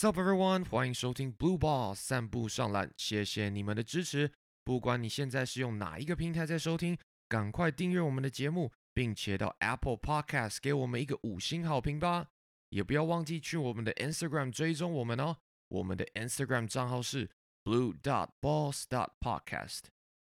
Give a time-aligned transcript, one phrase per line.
[0.00, 4.32] Sup everyone，欢迎收听 Blue Ball 散步上篮，谢谢你们的支持。
[4.64, 6.96] 不管你现在是用哪一个平台在收听，
[7.28, 12.28] 赶快订阅我们的节目，并且到 Apple Podcast 给我们一个五星好评吧。
[12.70, 15.36] 也不要忘记去我们的 Instagram 追踪我们哦，
[15.68, 17.28] 我们的 Instagram 账号是
[17.62, 19.80] blue dot balls dot podcast。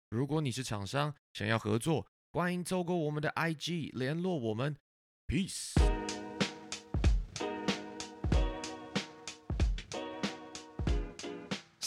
[0.10, 4.76] 如果你是厂商想要合作，欢迎透过我们的 IG 联络我们。
[5.28, 5.76] Peace。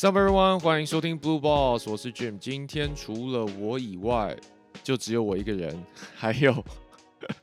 [0.01, 2.39] Sup everyone，欢迎收听 Blue Balls，我是 Jim。
[2.39, 4.35] 今天除了我以外，
[4.83, 5.79] 就只有我一个人，
[6.17, 6.65] 还有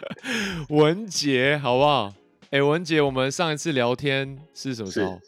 [0.69, 2.11] 文杰，好不好？
[2.49, 5.21] 哎，文杰，我们上一次聊天是什么时候？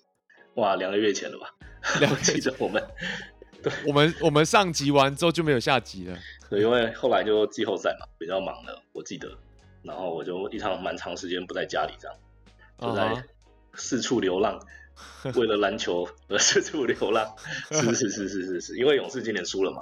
[0.55, 1.53] 哇，两个月前了吧？
[1.99, 2.83] 了解着我们，
[3.61, 6.17] 对，我们我们上集完之后就没有下集了，
[6.49, 9.29] 对，因为后来就季后赛嘛，比较忙了，我记得，
[9.83, 12.17] 然后我就一场蛮长时间不在家里，这样
[12.81, 13.23] 就在
[13.75, 14.59] 四处流浪。
[15.35, 17.35] 为了篮球而四处流浪，
[17.71, 19.81] 是是是是是是，因为勇士今年输了嘛，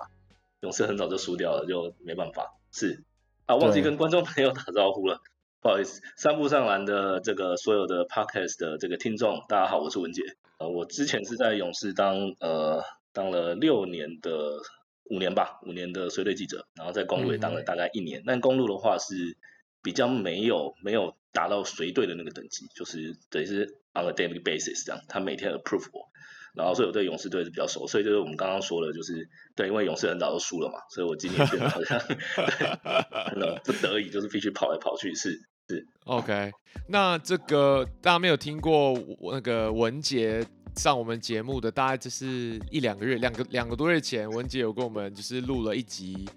[0.62, 2.56] 勇士很早就输掉了，就没办法。
[2.72, 3.04] 是
[3.46, 5.22] 啊，忘记跟观众朋友打招呼了，
[5.62, 6.02] 不好意思。
[6.16, 10.24] 三步上篮的这个所有的 podcast 的这个听众，大家好，我是文杰。
[10.58, 14.60] 呃，我之前是在勇士当呃当了六年的
[15.06, 18.24] 五年吧，五年的随队记者，然后在公路也当了大概一年。
[18.26, 19.38] 但公路的话是
[19.84, 23.78] 比较没有没有达到随队的那个等级，就是等于是。
[24.02, 26.08] On a daily basis 这样，他每天 approve 我，
[26.56, 32.00] 然后所以我对勇士队是比较熟，所以就是我们刚刚说的，就是对，因为勇士很早就输了嘛，所以我今年变得好像
[33.36, 35.32] 对，不得已就是必须跑来跑去，是
[35.68, 35.86] 是。
[36.06, 36.52] OK，
[36.90, 38.94] 那这个大家没有听过
[39.32, 40.46] 那个文杰。
[40.78, 46.30] 上我们节目的大概就是一两个月，两个两个多月前，文杰有跟我们就是录了一集，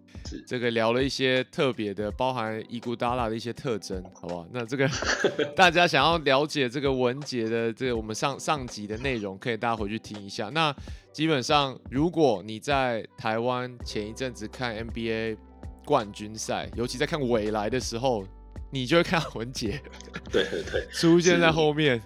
[0.46, 4.46] 这个聊了一些特别的，包含伊古达拉的一些特征，好不好？
[4.50, 4.88] 那这个
[5.55, 10.48] 大家想要了解这个文杰的这个我们上上集的内容，可以大家回去听一下。
[10.48, 10.74] 那
[11.12, 15.36] 基本上，如果你在台湾前一阵子看 NBA
[15.84, 18.24] 冠军赛，尤其在看未来的时候，
[18.70, 19.83] 你就会看文杰，
[20.33, 22.00] 对对对，出现在后面。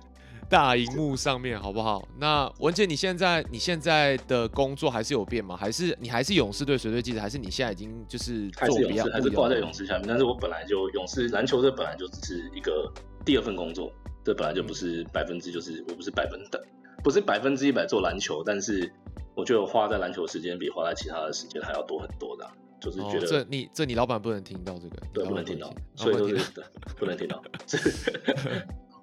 [0.54, 2.06] 大荧幕上面好不好？
[2.16, 5.56] 那文杰，你现在你现在的工作还是有变吗？
[5.56, 7.20] 还是你还是勇士队随队记者？
[7.20, 10.06] 还是你现在已经就是还是勇士，还是挂在勇士下面？
[10.06, 12.88] 但是我本来就勇士篮球这本来就只是一个
[13.24, 13.92] 第二份工作，
[14.24, 16.64] 这本来就不是百分之就是我不是百分的，
[17.02, 18.88] 不是百分之一百做篮球，但是
[19.34, 22.48] 我觉得花在篮球时间比花在其他的时间还要多很多的，
[22.80, 26.52] 就是觉得这你这你老板不能听到这个，对，不能听到，所以就是
[26.96, 27.42] 不能听到。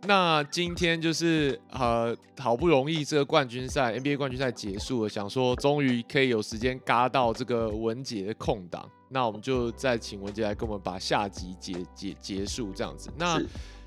[0.08, 13.12] 那今天就是呃，好不容易这个冠军赛 NBA 冠军赛结束了，想说终于可以有时间嘎到这个文杰的空档，那我们就再请文杰来跟我们把下集结结结束这样子。
[13.16, 13.40] 那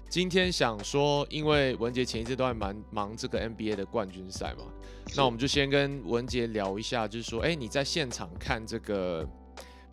[0.08, 4.66] 今天想说，因为文杰前一阵都还蛮忙这个 NBA 的冠军赛嘛，
[5.16, 9.28] 那我们就先跟文杰聊一下，就是说，哎，你在现场看这个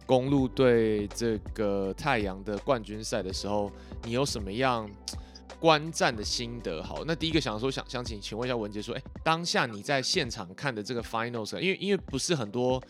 [0.06, 3.72] 公路对这个太阳的冠军赛的时候，
[4.04, 4.88] 你有什么样？
[5.62, 12.82] 观战的心得好，那第一个想说想想请请问一下文杰说，哎，当下你在现场看的这个 finals，因为因为不是很多，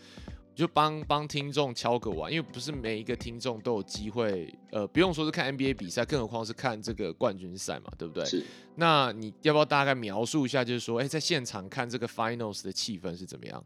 [0.54, 8.24] 就帮帮听众敲个碗，因为不是每一个听众都有机会，呃，不用说是看 NBA 比赛，更何况是看这个冠军赛嘛，对不对？
[8.24, 8.42] 是。
[8.76, 13.62] 那你要不要大概描述一下，就是说，哎，在现场看这个 finals 的气氛是怎么样？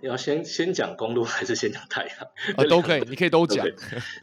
[0.00, 2.16] 要先先讲公路还是先讲太阳？
[2.56, 3.66] 啊，都可以， 你可以都讲。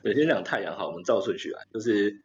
[0.01, 2.23] 对，先讲太阳好，我们照顺序来，就是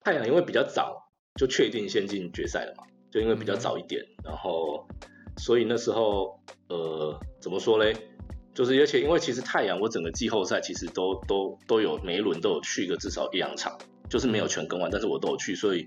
[0.00, 1.07] 太阳因为比较早。
[1.38, 2.84] 就确定先进决赛了嘛？
[3.10, 4.86] 就因为比较早一点，然后
[5.38, 6.38] 所以那时候
[6.68, 7.96] 呃怎么说嘞？
[8.52, 13.78] 就是而且因为其实太阳我整个季后赛其实都都都有每一轮都有去一个至少一两场，
[14.10, 15.86] 就是没有全跟完，但是我都有去，所以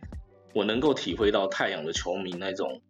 [0.53, 2.81] 我能够体会到太阳的球迷那种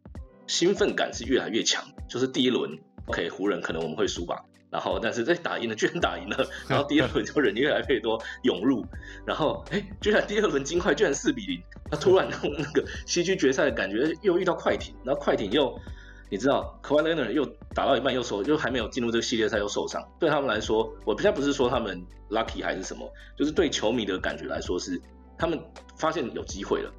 [0.45, 1.83] 兴奋感是越来越强。
[2.07, 2.77] 就是第一轮
[3.07, 4.45] OK 湖人可能我们会输吧。
[4.71, 6.47] 然后，但是这打赢了，居然打赢了。
[6.67, 8.85] 然后第二轮就人越来越多涌入，
[9.25, 11.61] 然后哎，居然第二轮金块居然四比零。
[11.91, 15.77] 他突然那个西区决赛的感觉又遇到快艇，然后快艇又
[16.29, 17.45] 你知道 k a w i Leonard 又
[17.75, 20.01] 打到一半又受，又还没有进入这个系列赛又受伤。
[20.17, 25.01] 对他们来说，我现在不是说他们 lucky 还是什么，就是对球迷的感觉来说是
[25.37, 25.61] 他们
[25.97, 26.89] 发现有机会了，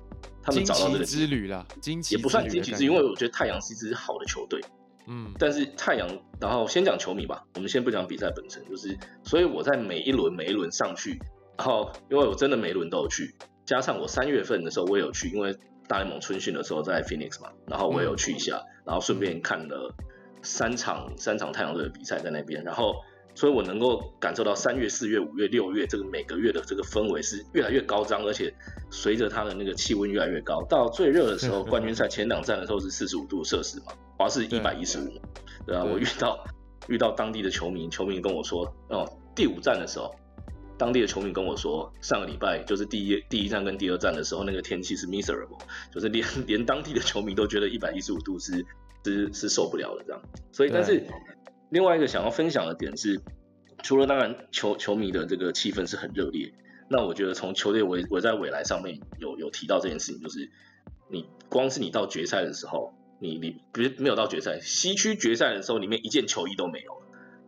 [0.43, 1.67] 他们找到这个之旅了。
[1.81, 4.61] 惊奇也不算惊奇，是因为我觉得太阳是一支好的球队。
[5.07, 6.09] 嗯，但是太阳，
[6.41, 11.19] 然后先讲球迷吧，我们先不讲比赛本身，就是，所以我在每一轮每一轮上去，
[11.59, 13.35] 然后因为我真的每一轮都有去，
[13.65, 15.57] 加上我三月份的时候我也有去，因为
[15.89, 19.95] 大联盟春训的时候在 Phoenix 嘛，然后我也有去一下，然后顺便看了
[20.43, 22.95] 三场三场太阳队的比赛在那边，然后
[23.35, 28.53] 所以我能够感受到三月、四月、五月、六月这个每个月的这个氛围是越来越高涨，而且
[28.91, 33.87] 随着它的那个气温越来越高，到最热的时候，冠军赛前两站的时候是四十五度摄氏嘛，
[34.19, 35.11] 华氏一百一十五，
[35.67, 36.45] 对啊，我遇到
[36.89, 40.15] 遇到当地的球迷，球迷跟我说，哦，第五站的时候，
[40.77, 45.59] 当地的球迷跟我说，上个礼拜就是第一第一站跟第二站的时候，那个天气是 miserable，
[45.91, 48.65] 就是连 连当地的球迷都觉得一百一十五度是
[49.05, 51.03] 是是受不了的这样，所以但是。
[51.73, 53.23] 另外一个想要分享的点是，
[53.83, 56.53] 除了当然球球迷的这个气氛是很热烈，
[56.91, 60.51] 那我觉得从球队围围在未来上面有有提到这件事情，就是
[61.11, 67.03] 你光是你到决赛的时候，你你不是没有到决赛，西区决赛的时候，里面一件球衣都没有，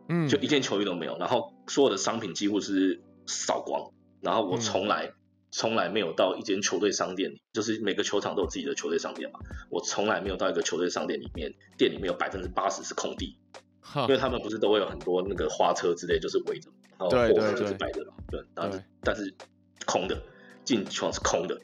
[0.09, 3.91] 嗯，就一件球衣都没有，然后所有的商品几乎是扫光，
[4.21, 5.11] 然后我从来
[5.51, 9.39] 从来没有到一间球队商店里，就是每个球场都有自己的球队商店嘛，
[9.69, 13.37] 我从来没有到一个球队商店里面，店里面有百分之八十是空地。
[13.95, 19.33] 因为他们不是都会有很多那个花车之类，就是围着，然后货就是摆着嘛，对，但是但是
[19.85, 20.21] 空的，
[20.63, 21.57] 进场是空的，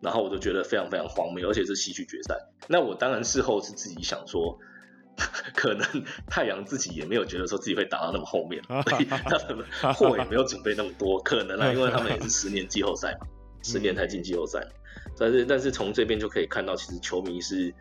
[0.00, 2.36] 然后我就觉得非常非常荒谬，而且是西区决赛。
[2.68, 4.58] 那我当然事后是自己想说，
[5.54, 5.86] 可能
[6.26, 9.64] 太阳自己也没有觉得说自己会打到那么后面， 所以他们
[9.94, 13.26] 货也没有准备那么多，可能啊，因为他们也是十年季后赛嘛，
[13.62, 14.60] 十年才进季后赛。
[15.18, 17.72] 但是但是从这边就可以看到，其实球迷是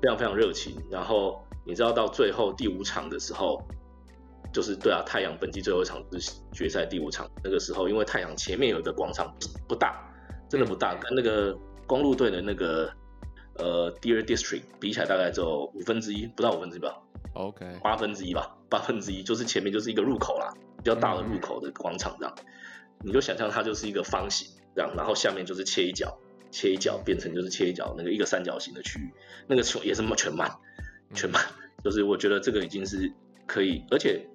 [0.00, 1.42] 非常非常热情，然后。
[1.64, 3.62] 你知道到最后第五场的时候，
[4.52, 7.30] 就是对啊，太阳本季最后一场是决赛第五场。
[7.42, 9.34] 那个时候，因为太阳前面有一个广场
[9.68, 10.12] 不大，
[10.48, 11.56] 真的不大，跟那个
[11.86, 12.90] 公路队的那个
[13.58, 17.00] 呃 Deer District 比起来，大概只有五分之一，不到五分之一吧。
[17.34, 22.34] OK，八分之一吧，八分之一就是前面就是一个入口啦，比较大的入口的广场这样。
[23.04, 26.18] 你就想象它就是一个方形这样，然后下面就是切一角，
[26.50, 29.10] 切一角变成就是切一角那个一个三角形的区域，
[29.48, 30.50] 那个球也是全满。
[31.14, 31.42] 全满，
[31.84, 33.12] 就是我觉得这个已经是
[33.46, 34.28] 可以，而且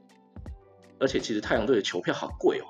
[1.00, 2.66] 而且其实太阳队的球票好贵哦，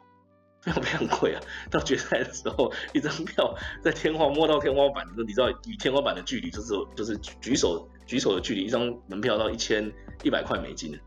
[0.62, 1.42] 非常非常贵啊！
[1.72, 9.92] 到决赛的时候，一张票在天花摸到天花板，你知道与天花板的距离就是就是举手举手的距离，一张门票到一千
[10.24, 10.98] 一百块美金，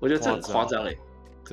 [0.00, 0.94] 我觉得这很夸张哎，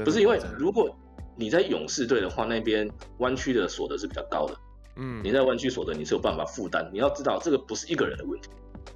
[0.03, 0.93] 不是因为如果
[1.35, 2.89] 你在勇士队的话，那边
[3.19, 4.55] 湾区的所得是比较高的，
[4.97, 8.49] 嗯，你在湾区所得你是有办法负担，你要知道这个不是一个人的问题。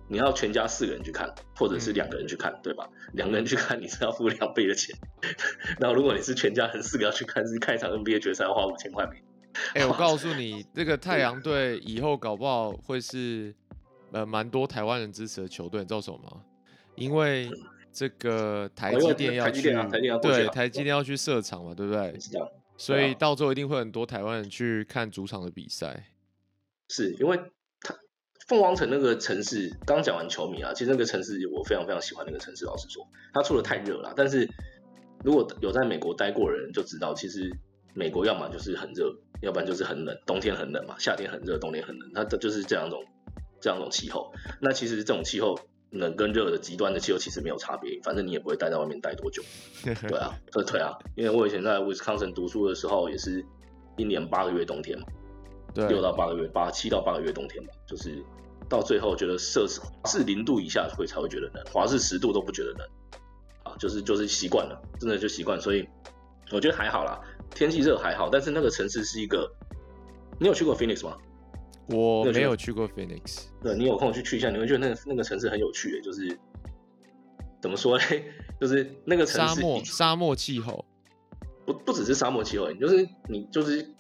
[0.08, 2.88] 你要全家四个人去看，或者是两个人去看，对吧？
[3.14, 4.96] 两个人去看你是要付两倍的钱。
[5.80, 9.22] 然后如果你是全家人四个要去看，是看一场 NBA 决赛要花五千块美。
[9.74, 13.54] 哎，我告诉你， 这个太阳队以后搞不好会是
[14.12, 16.42] 呃蛮多台湾人支持的球队，你知道什么吗？
[16.96, 17.50] 因为
[17.92, 19.62] 这个台积电要去，
[20.22, 22.16] 对，台积电要去设厂嘛，对不对？
[22.78, 26.12] 所以到最后一定会很多台湾人去看主场的比赛。
[26.88, 27.38] 是因为。
[28.48, 32.64] 凤凰城那个城市，刚讲完球迷啊，其实那个城市我非常非常喜欢那个城市。
[32.64, 34.14] 老实说，它出的太热了。
[34.16, 34.50] 但是
[35.22, 37.52] 如果有在美国待过的人就知道，其实
[37.94, 40.18] 美国要么就是很热，要不然就是很冷。
[40.26, 43.04] 冬天很冷嘛，夏天很热，冬天很冷，它这就是这两种
[43.60, 44.32] 这两种气候。
[44.62, 45.60] 那其实这种气候
[45.90, 49.44] 冷跟热的极端的气候其实没有差别，反正你也不会待在外面待多久。
[49.84, 53.44] 对啊，对啊，因为我以前在威斯康森读书的时候，也是
[53.98, 55.06] 一年八个月冬天嘛，
[55.90, 58.24] 六到八个月，八七到八个月冬天嘛，就是。
[58.70, 62.90] 到最后觉得摄氏是零度以下会才会觉得冷，华氏十度都不觉得冷，
[63.64, 65.88] 啊，就是就是习惯了，真的就习惯，所以
[66.52, 67.22] 我觉得还好啦，
[67.52, 69.50] 天气热还好，但是那个城市是一个，
[70.40, 71.18] 你有去过 Phoenix 吗？
[71.90, 76.38] 我没有去过 Phoenix，对你有空去去一下，你会觉得那个那个城市很有趣，就是
[77.62, 78.04] 怎么说呢？
[78.60, 80.84] 就是那个城市沙漠沙漠气候，
[81.66, 83.94] 不不只是沙漠气候，就是你就是。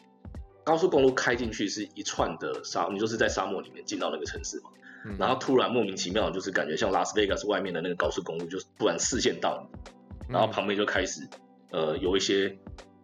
[0.67, 4.69] 高速公路开进去是一串的沙，你就是在沙漠里面进到那个城市嘛，
[5.17, 11.25] 然后突然莫名其妙就是感觉像拉斯维加斯外面的那个高速公路，就突然视线到你，然后旁边就开始
[11.71, 12.53] 呃有一些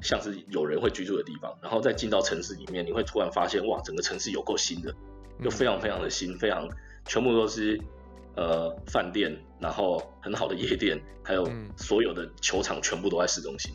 [0.01, 4.93] 像是有人会居住的地方，然后再进到城市里面，你会突然发现哇，整个城市有够新的，
[5.41, 6.67] 就非常非常的新，非常
[7.05, 7.79] 全部都是
[8.35, 13.73] 呃饭店，然后很好的夜店，还有所有的球场全部都在市中心。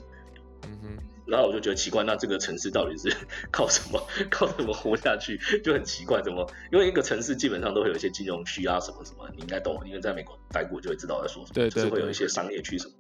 [0.67, 0.99] 嗯哼。
[1.29, 3.15] 然后我就觉得奇怪，那这个城市到底是
[3.53, 5.39] 靠什么靠什么活下去？
[5.63, 6.51] 就很奇怪，怎么？
[6.73, 11.55] 因为一个城市基本上都会有一些金融区啊，什么什么，你应该懂，因为在美国待过就会知道在说什么。
[11.55, 12.95] 对，就是会有一些商业区什么。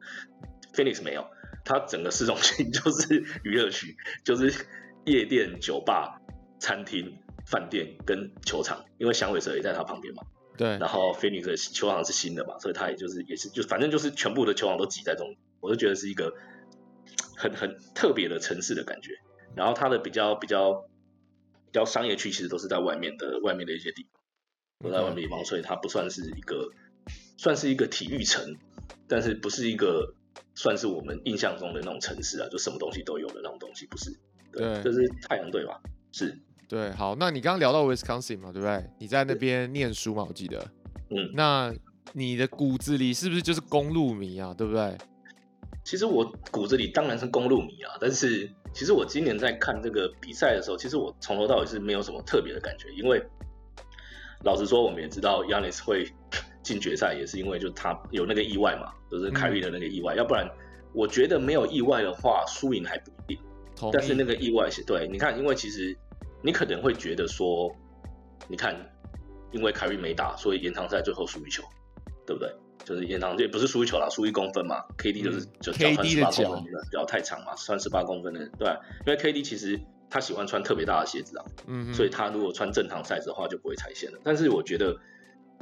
[0.74, 1.24] Phoenix 没有，
[1.64, 4.66] 它整个市中心 就是娱乐区，就是
[5.06, 6.20] 夜店、酒吧、
[6.60, 7.16] 餐厅、
[7.46, 10.22] 饭店跟球场，因为响尾蛇也在它旁边嘛。
[10.58, 10.68] 对。
[10.78, 16.34] 然后 Phoenix 的球场是新的嘛，所以它也就是也是就反正就是全部的球场都挤在中，我就觉得是一个。
[17.38, 19.12] 很很特别的城市的感觉，
[19.54, 26.70] 然后它的比较比较比较商业区其实都是在外面的外面的一些地方，都在外面地方，所以它不算是一个
[27.36, 28.56] 算是一个体育城，
[29.06, 30.12] 但是不是一个
[30.54, 34.10] 算是我们印象中的那种城市啊，就什么东西都有的那种东西，不是？
[34.50, 35.80] 对，这是太阳队吧？
[36.10, 36.36] 是。
[36.68, 38.84] 对，好，那你刚刚聊到 Wisconsin 嘛，对不对？
[38.98, 40.58] 你在那边念书嘛，我记得。
[41.10, 41.30] 嗯。
[41.34, 41.72] 那
[42.12, 44.52] 你的骨子里是不是就是公路迷啊？
[44.52, 44.98] 对不对？
[45.88, 53.22] 其实我骨子里当然是公路迷啊，但是其实我今年在看这个比赛的时候，其实我从头到尾是没有什么特别的感觉，因为
[54.44, 56.06] 老实说，我们也知道亚尼斯会
[56.62, 60.46] 进决赛，也是因为就他有那个意外嘛，就是凯瑞的那个意外，要不然
[60.92, 63.38] 我觉得没有意外的话，输赢还不一定。
[63.90, 65.96] 但是那个意外是对，你看，因为其实。
[66.40, 67.68] 你可能会觉得说，
[68.46, 68.72] 你看，
[69.50, 71.64] 因为凯瑞没打，所以延长赛最后输一球，
[72.24, 72.48] 对不对？
[72.88, 74.82] 就是延长也不是输一球啦，输一公分嘛。
[74.96, 78.68] KD 就是就脚穿十八公分的脚太长嘛，穿十八公分的对。
[79.06, 79.78] 因为 KD 其实
[80.08, 84.18] 他喜欢穿特别大的鞋子啊，嗯，所以他如果穿正常 size 的话就不会踩线了。
[84.24, 84.96] 但是我觉得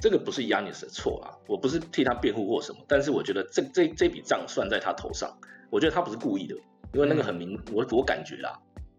[0.01, 5.37] 这个不是 Yanis 的错啦，我不是替他辩护或什么，但是我觉得这这这笔账算在他头上，
[5.69, 6.55] 我觉得他不是故意的，
[6.95, 8.57] 因为那个很明，我我感觉啦，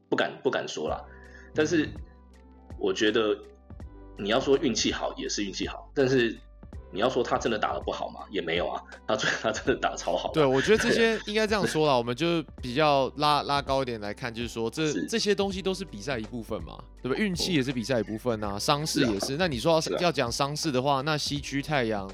[0.10, 1.02] 不敢不敢说啦。
[1.56, 1.88] 但是
[2.78, 3.38] 我觉得
[4.18, 6.38] 你要说运气好也是运气好，但是
[6.92, 8.22] 你要说他真的打的不好吗？
[8.30, 10.32] 也没有啊，他他真的打超好。
[10.32, 17.18] 对，我觉得这些应该这样说了，我们就比较拉拉高一点来看，就是说这这些东西都是比赛一部分嘛，对吧？
[17.18, 19.36] 运气也是比赛一部分啊，伤势也是。
[19.38, 22.10] 那你说要要讲伤势的话，那西区太阳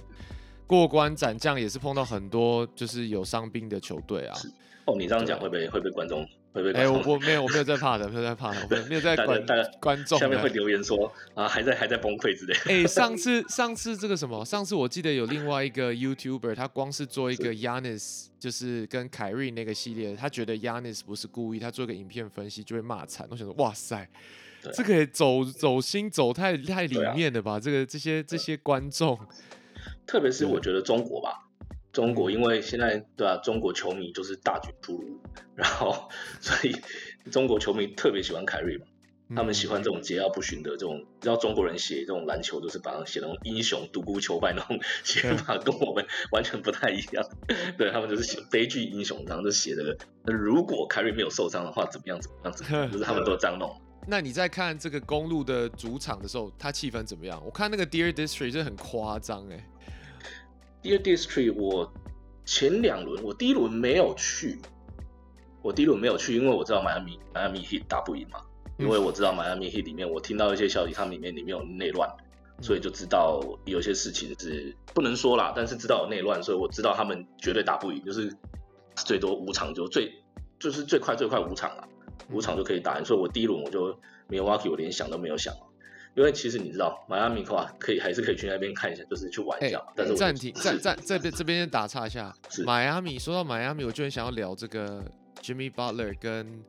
[0.65, 4.37] 过关斩将也是碰到很多就是有伤兵的球队啊。
[4.85, 6.27] 哦，你这样讲会被会被观众？
[6.75, 9.43] 哎，我我没有，我没有在怕的，没有在怕的，我没有在 管
[9.79, 10.19] 观众。
[10.19, 12.83] 下面会留言说啊，还在还在崩溃之类。
[12.83, 14.45] 哎，上 次上次这个什么？
[14.45, 23.27] 上次我记得有另外一个 YouTuber，他光是做一个 Yanis，就是跟凯瑞那个系列，他觉得 Yanis 不是故意，他做个影片分析就会骂惨。
[23.31, 24.07] 我想说，哇塞，
[24.73, 27.59] 这个走走心走太太里面了吧？
[27.59, 29.17] 这个这些这些观众，
[30.05, 31.47] 特别是我觉得中国吧。
[31.93, 35.21] 中国因为现在对啊，中国球迷就是大举出炉，
[35.55, 36.09] 然后
[36.41, 36.75] 所以
[37.29, 38.85] 中国球迷特别喜欢凯瑞嘛，
[39.35, 47.23] 他们喜欢这种桀骜不驯的这种，知道中国人写这种篮球都是把它写那种英雄独孤求败那种写法，跟我们完全不太一样。
[47.77, 49.95] 对他们就是写悲剧英雄，然后就写这个，
[50.25, 53.71] 那如果凯瑞没有受伤的话，怎么样怎么样怎么样，就是他们都这样弄。
[54.05, 57.39] 那你在看这个公路的主场的时候，他气氛怎么样？
[57.45, 59.63] 我看那个 Dear District 是很夸张哎。
[60.83, 61.89] Dear District，我
[62.43, 64.59] 前两轮我第一轮没有去，
[65.61, 68.41] 我第一轮没有去，因为我知道迈阿密迈阿密 Heat 打不赢嘛，
[68.77, 72.09] 因为我知道迈阿密 Heat 里面我听到一些消息，他们里面里面有内乱，
[72.61, 78.35] 所以就知道有些事情是不能说啦，但是知道有内乱，所以我知道他们绝对打不赢，就是
[78.93, 80.11] 最多五场就最
[80.59, 81.87] 就是最快最快五场啊，
[82.29, 83.97] 五场就可以打赢，所以我第一轮我就
[84.27, 85.53] 没有 Walkie，我连想都没有想。
[86.15, 89.83] 因为其实你知道，迈阿密的话可以还是可以去那边看一下，就是去玩一下。
[89.95, 92.33] 但是暂停，暂暂这边这边先打岔一下。
[92.65, 95.03] 迈阿密说到迈阿密，我就很想要聊这个
[95.41, 96.63] Jimmy Butler 跟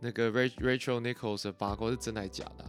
[0.00, 2.64] 那个 Rachel Nichols 的八卦是真的还是假的？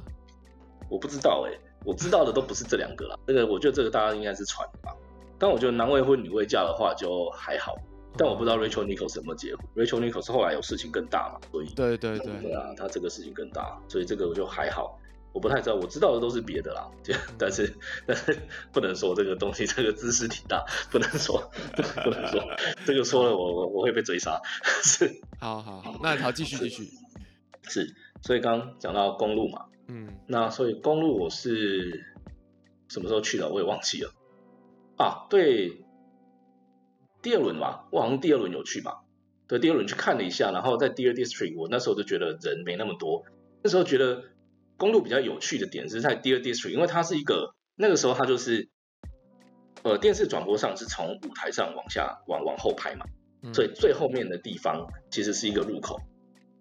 [0.89, 3.15] 我不知道哎，我知道的都不是这两个啦。
[3.27, 4.91] 那个我觉得这个大家应该是传的吧。
[5.37, 7.75] 但我觉得男未婚女未嫁的话就还好。
[8.17, 9.65] 但我不知道 Rachel Nichols 什么结婚。
[9.75, 14.98] Rachel Nichols 后来有事情更大嘛，所以对对对对啊，他这个事情更大，所以这个我就还好。
[15.31, 16.89] 我不太知道，我知道的都是别的啦，
[17.37, 17.71] 但是
[18.07, 18.35] 但是
[18.73, 21.51] 不能说这个东西，这个知识挺大，不能说
[22.03, 22.43] 不能说，
[22.85, 24.41] 这个说了我我我会被追杀。
[24.83, 26.89] 是，好好好，那好继续继续。
[27.63, 32.05] 是，所以刚讲到公路嘛，嗯，那所以公路我是
[32.87, 33.49] 什么时候去的？
[33.49, 34.11] 我也忘记了
[34.97, 35.27] 啊。
[35.29, 35.85] 对，
[37.21, 39.03] 第二轮嘛，我好像第二轮有去吧？
[39.47, 43.23] 对，第二轮去看了一下，然后在第二 district，我那时候就觉得人没那么多，
[43.61, 44.23] 那时候觉得。
[44.79, 48.69] 公路比较有趣的点是在 Dear District，因为它是一个那个时候它就是，
[49.83, 53.05] 呃，电视转播上是从舞台上往下往往后拍嘛，
[53.53, 55.99] 所以最后面的地方其实是一个入口。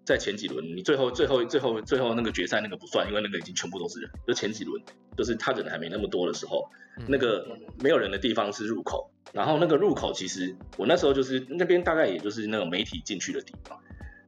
[0.05, 4.09] 在前几轮，你最后最后最后最后那个决赛那个不算，因为那个已经全部都是人。
[4.27, 4.81] 就前几轮，
[5.15, 6.67] 就是他人还没那么多的时候，
[7.07, 7.45] 那个
[7.79, 9.11] 没有人的地方是入口。
[9.33, 13.79] 然后那个入口其实我那时候就是那边大概也就是那种媒体进去的地方。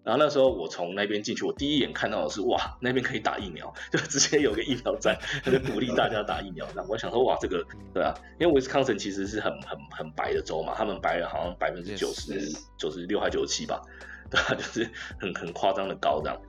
[0.03, 6.67] 然后那时候我从那边进去，我第一眼看到的是哇，那边可以打疫苗，就直接有个疫苗站，他就鼓励大家打疫苗。
[6.75, 13.79] 那我想说哇，这个对啊，因为威斯康森其实是很很很白的州嘛，他们白人好像百分之九十九十六还九十七吧，
[14.31, 14.89] 对啊，就是
[15.19, 16.41] 很很夸张的高这样。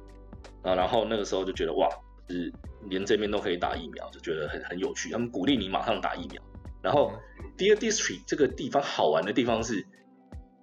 [0.62, 1.88] 啊，然后那个时候就觉得哇，
[2.26, 2.50] 就是
[2.88, 5.10] 连这边都可以打疫苗，就觉得很很有趣。
[5.10, 6.42] 他们鼓励你马上打疫苗。
[6.80, 7.12] 然后
[7.58, 9.86] Dear District 这个地方好玩的地方是，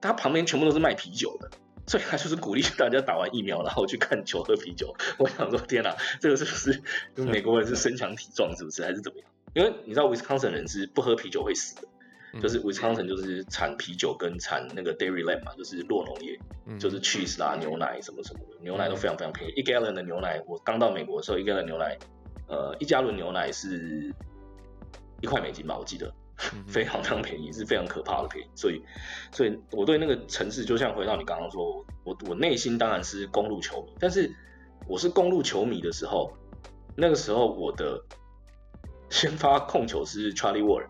[0.02, 1.52] 它旁边全部都是卖啤酒的。
[1.90, 4.96] 所以他就是鼓励大家打完疫苗，然后去看球喝啤酒。
[5.18, 9.28] 我想说，天哪，这个是不是美国人是身强体壮，是不是还是怎么样？
[9.56, 11.82] 因为你知道，威斯康森人是不喝啤酒会死的。
[12.40, 16.40] 就是 Wisconsin 就是产啤酒跟产那个 dairy land 嘛，就是酪农业，
[16.78, 19.54] 就是 cheese 啦、牛奶什么什么的，牛奶都非常非常便宜。
[19.56, 21.98] 一 gallon 的牛奶，我刚到美国的时候，一 gallon 牛奶，
[22.48, 24.14] 呃，一加仑牛奶是
[25.22, 26.14] 一块美金吧，我记得，
[26.68, 28.50] 非常非常便宜，是非常可怕的便宜。
[28.56, 28.82] 所以，
[29.32, 34.34] 所以我对那个城市，就像回到你刚刚说，我我内心当然是公路球迷，但是
[34.88, 36.32] 我是公路球迷的时候，
[36.96, 38.02] 那个时候我的
[39.10, 40.88] 先发控球是 Charlie Ward。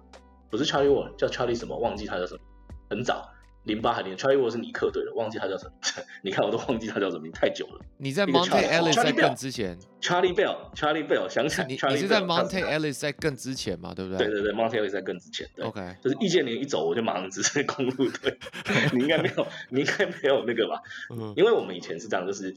[0.52, 1.78] 不是 Charlie Ward，叫 Charlie 什么？
[1.78, 2.42] 忘记他叫什么。
[2.90, 3.30] 很早，
[3.64, 4.16] 零八还零。
[4.16, 5.72] Charlie Ward 是尼克队的，忘记他叫什么。
[6.24, 7.80] 你看，我都忘记他叫什么，太久了。
[7.98, 11.68] 你在 Monte Ellis 在更之前，Charlie Bell，Charlie Bell，想起来。
[11.68, 13.94] 你你是在 Monte Ellis 在更之前嘛？
[13.94, 14.28] 对不对？
[14.28, 15.48] 对对对，Monte Ellis 在更之前。
[15.62, 18.38] OK，就是易建联一走，我就马上支持公路队。
[18.94, 20.82] 你应该没有，你应该没有那个吧？
[21.14, 21.34] 嗯。
[21.36, 22.56] 因为我们以前是这样，就是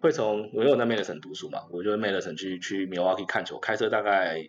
[0.00, 4.48] 会从我有在 Madison 读书嘛，我就 Madison 去去 Milwaukee 看球，开车大概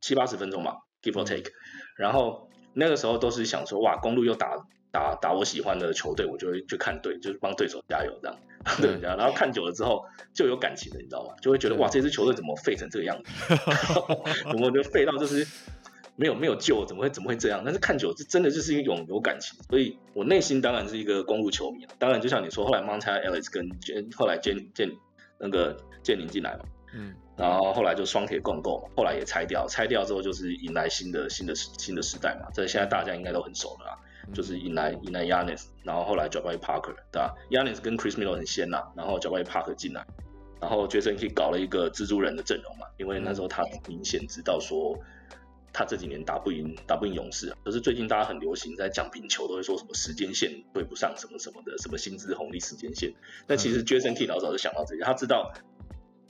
[0.00, 1.50] 七八十分钟嘛，give or take。
[1.96, 4.56] 然后那个时候都是想说，哇，公路又打
[4.92, 8.38] 打打我喜欢的球队，我就会去看队，就是帮对手加油这样，
[8.80, 9.00] 对。
[9.00, 10.04] 然后看久了之后
[10.34, 11.34] 就有感情了，你知道吗？
[11.40, 13.30] 就会觉得哇，这支球队怎么废成这个样子？
[14.50, 15.46] 怎么就废到就是
[16.16, 16.84] 没有没有救？
[16.86, 17.62] 怎么会怎么会这样？
[17.64, 19.58] 但是看久，这真的就是一种有感情。
[19.68, 23.68] 所以我内心当然是一个公路球迷当然，就像你说，后来 Montana Ellis 跟
[24.16, 24.90] 后来建建
[25.38, 27.14] 那个建宁进来嘛，嗯。
[27.36, 33.98] 然后后来就双铁共构嘛，后来也拆掉，拆掉之后就是迎来新的新的新的时代嘛，这现在大家应该都很熟了啦，
[34.32, 40.06] 就是引来引来 Yanis，然后后来 Jabari Parker，对吧？Yanis 跟 Chris Middleton 先呐，然后 Jabari Parker 进来，
[40.60, 44.98] 然后 Jason Kidd 搞了一个蜘蛛人的阵容嘛，因为那时候他明显知道说
[45.72, 53.12] 他这几年打不赢打不赢勇士啊，可是最近大家很流行在讲冰球，都会说什么时间线对不上什么什么的，什么薪资红利时间线，
[53.46, 55.52] 但其实 Jason Kidd 老早就想到这些，他知道。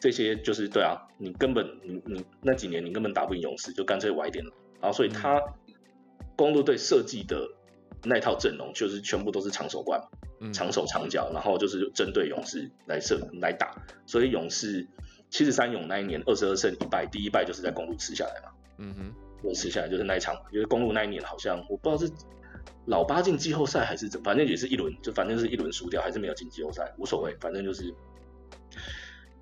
[0.03, 4.51] 这些就是对啊，你根本你你那几年你根本打不赢勇士，就干脆晚一点了。
[4.81, 5.39] 然后所以他
[6.37, 7.47] 公路队设计的
[8.05, 10.01] 那套阵容就是全部都是长手冠，
[10.53, 13.75] 长手长脚，然后就是针对勇士来射来打。
[14.07, 14.87] 所以勇士
[15.29, 18.53] 七十三勇那一年二十二胜一败，第一败就是在公路吃下来嘛。
[18.79, 22.13] 嗯哼，我吃下来就是那一场，因为公路那一年好像我不知道是
[22.87, 27.95] 老八进季后赛还是怎，反正也是一轮，就反正是一轮输掉，还是没有进季后赛，无所谓，反正就是。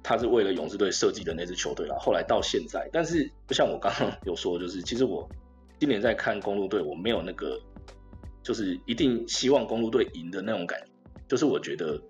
[0.00, 5.28] 他是为了勇士队设计的那支球队啦，后来到现在，但是就像我刚刚有说，就是其实我
[5.78, 7.60] 今年在看公路队，我没有那个
[8.48, 10.86] 就是一定希望公路队赢的那种感觉，
[11.28, 12.00] 就是我觉得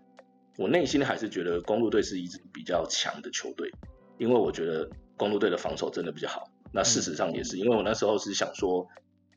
[0.56, 3.68] 我内心还是觉得公路队是一支比较强的球队，
[4.18, 6.48] 因为我觉得公路队的防守真的比较好。
[6.72, 8.86] 那事实上也是，因为我那时候是想说，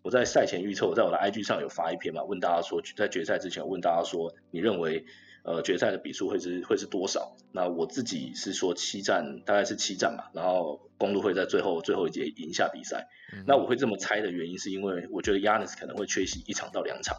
[0.04, 5.04] 我在赛前预测，我在我的 IG 上有发一篇嘛，问大家说，在决赛之前问大家说，你认为？
[5.44, 7.36] 呃，决赛的比数会是会是多少？
[7.52, 10.30] 那我自己是说七战，大概是七战吧。
[10.34, 13.08] 然后公路会在最后最后一节赢下比赛。
[13.48, 17.18] 那我会这么猜的原因，是因为我觉得 Yanis 可能会缺席一场到两场，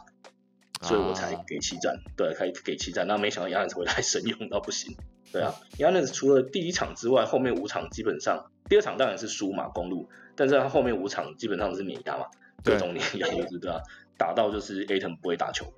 [0.82, 1.96] 所以我才给七战。
[2.16, 3.06] 对，可以给七战。
[3.08, 4.96] 那没想到 Yanis 会来 神勇到不行。
[5.32, 10.08] 对啊，Yanis 除了第一场之外，后面五场基本上，第二场当然是输嘛，公路。
[10.36, 12.26] 但是他后面五场基本上是碾压嘛，
[12.62, 13.82] 各种碾压，对吧？
[14.16, 15.72] 打到就是 Aton 不会打球。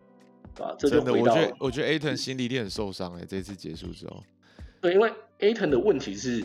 [0.61, 4.23] 啊，真的，我觉得我觉得 Aton 心里一定很受伤哎，这次结束之后。
[4.81, 6.45] 对，因为 Aton 的问题是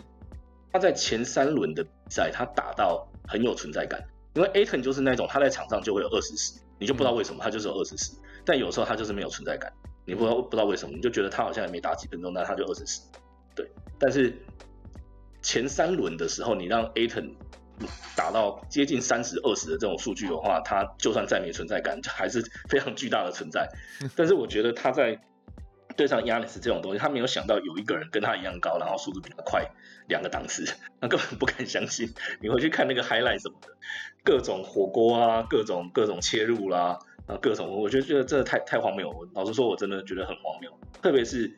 [0.72, 9.72] 他在前三轮的比赛他打到很有存在感，因为 Aton 就是那种他在场上就会有二十四，你就不知道为什么他就是有二十四，但有时候他就是没有存在感，
[10.06, 13.02] 你不知道不知道为什么，你就觉得他好像也没打几分钟，但他就二十四。
[13.56, 13.70] 对，
[14.00, 14.34] 但是
[15.42, 17.32] 前三轮的时候你让 Aton。
[18.16, 23.70] 打到接近三十二十的这种数据的话，他就算再没存在感，还是非常巨大的存在。
[24.16, 25.20] 但是我觉得他在
[25.96, 29.70] 对上亚尼斯这种东西，他没有想到有一个人跟他一样高，然后速度比他快
[30.08, 30.66] 两个档次，
[31.02, 32.14] 他根本不敢相信。
[32.42, 33.68] 你回去看那个 highlight 什么的，
[34.24, 39.28] 各种火锅啊，各种各种切入啦，啊，各种，我觉得觉得真的太太荒谬。
[39.34, 40.72] 老实说，我真的觉得很荒谬。
[41.02, 41.54] 特别是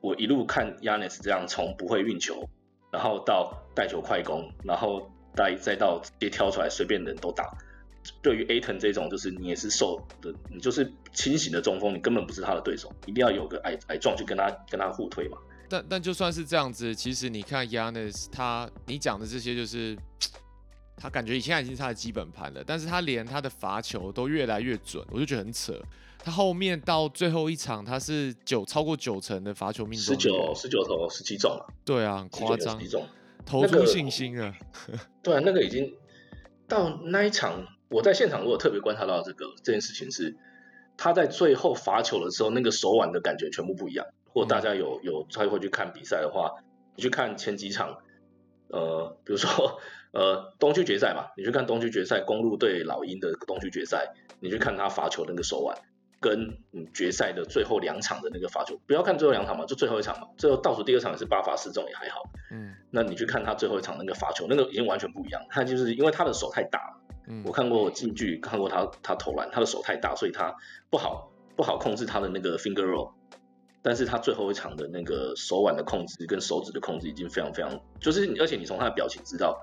[0.00, 2.48] 我一路看亚尼斯这样从不会运球，
[2.90, 5.10] 然后到带球快攻，然后。
[5.36, 7.50] 再再到直接挑出来随便人都打，
[8.22, 15.38] 对于 Aton 这种就是你也是瘦的，你就是清醒的中锋，你根本不是他的对手，一定要有个矮矮壮去跟他跟他互推嘛。
[15.68, 19.96] 但但就算是这样子，其实你看 Yanis 他你讲的这些就是
[20.96, 25.74] 他感觉现在已经是他的基本盘了，但是他连他的罚球都越来越准，我就觉得很扯。
[26.18, 32.80] 他后面到最后一场他是九超过九成的罚球命中，十九十九投十七中对啊，很夸张。
[33.46, 34.54] 投出信心啊！
[35.22, 35.94] 对啊，那个已经
[36.68, 40.36] 到那一场，我在现场我有特别观察到这个这件事情是，
[40.96, 44.06] 他在最后罚球的时候，那个手腕的感觉全部不一样。
[44.26, 46.56] 或大家有有再会去看比赛的话，
[46.96, 47.98] 你去看前几场，
[48.66, 49.78] 呃，比如说
[50.10, 55.78] 呃，东区决赛嘛，你去看东区决赛，公路对老鹰的东区决赛，你去看他罚球那个手腕，
[56.20, 70.54] 跟嗯决赛的最后两场的那个罚球，不要看最后两场嘛，就最后一场嘛，最后倒数第二场也是八罚四中也还好，嗯，那你去看他最后一场那个罚球，那个已经完全不一样，他就是因为他的手太大了，嗯，我看过近距离看过他他投篮，他的手太大，所以他
[70.90, 73.12] 不好不好控制他的那个 finger roll。
[73.86, 79.60] 但是他最后一场的那个手腕的控制跟手指的控制已经非常非常，就是而且你从他的表情知道，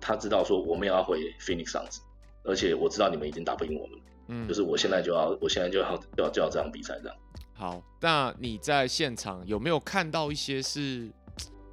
[0.00, 2.00] 他知道说我们要回 Phoenix 上子，
[2.42, 7.16] 而且我知道你们已经打不赢我们了，嗯，就是我现在就要，我现在就要就要就要这场比赛这样。
[7.52, 11.10] 好，那你在现场有没有看到一些是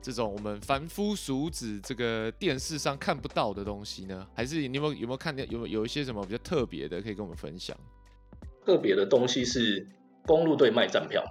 [0.01, 4.27] 这种我们凡夫俗子这个电视上看不到的东西呢？
[4.33, 7.77] 还是你有没有有没有看见有有一些什么比较特别的可以跟我们分享？
[8.65, 9.87] 特别的东西是
[10.25, 11.23] 公路队卖站票。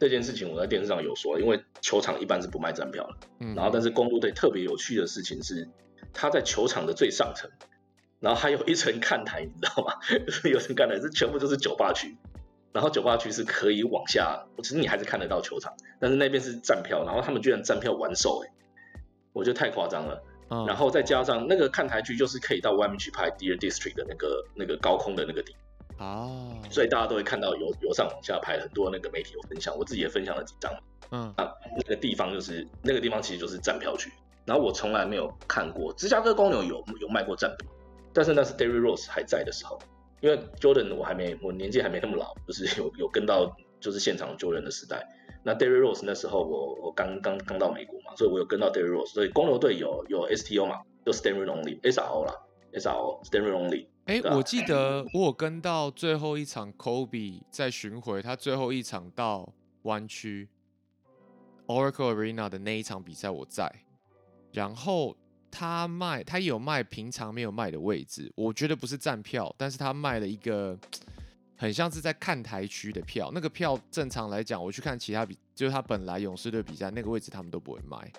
[0.00, 3.16] 这件事情我在电视上有说，因为球场一般是不卖站票的。
[3.40, 5.68] 嗯，然后但是公路队特别有趣的事情是，
[6.12, 7.50] 他在球场的最上层，
[8.20, 9.94] 然后还有一层看台，你知道吗？
[10.50, 12.16] 有层看台是全部都是酒吧区，
[12.72, 18.50] 然后酒吧区是可以往下，其实你还是看得到球场，但是那边是站票，然后他们居然站票完售，哎，
[19.32, 20.22] 我觉得太夸张了。
[20.66, 25.54] 然后再加上那个看台区，就是可以到外面去拍 Deer District 的那个那个高空的那个地。
[25.98, 30.72] 哦，所以大家都会看到由由上往下拍很多那个媒体有分享，我自己也分享了几张。
[31.10, 34.10] 嗯，啊，那个地方就是那个地方其实就是站票区，
[34.46, 37.68] 然后我从来没有看过芝加哥公牛有有卖过站票，
[38.12, 39.78] 但是那是 Derry Rose 还在的时候，
[40.20, 45.06] 因为 Jordan 我还没我年纪还没那么老，就是有有跟到就是现场 Jordan 的时代。
[45.44, 52.34] 那 Derry Rose 那时候我我刚刚刚到美国嘛，所以我有跟到 Derry Rose，所以公牛队有有 STO 嘛，就 Stand Only SRO 啦
[52.72, 53.86] ，SRO Stand Only。
[54.06, 60.48] 哎，我记得我有跟到最后一场，Kobe 在巡回，他最后一场到湾区
[61.66, 63.70] Oracle Arena 的那一场比赛我在，
[64.52, 65.14] 然后
[65.50, 70.78] 他卖，他有卖平常没有卖的位置，我觉得不是站票，但是他卖了一个
[71.56, 78.12] 很像是在看台区的票，那个票正常来讲，我去看其他比，就是他本来勇士队比赛那个位置他们都不会卖。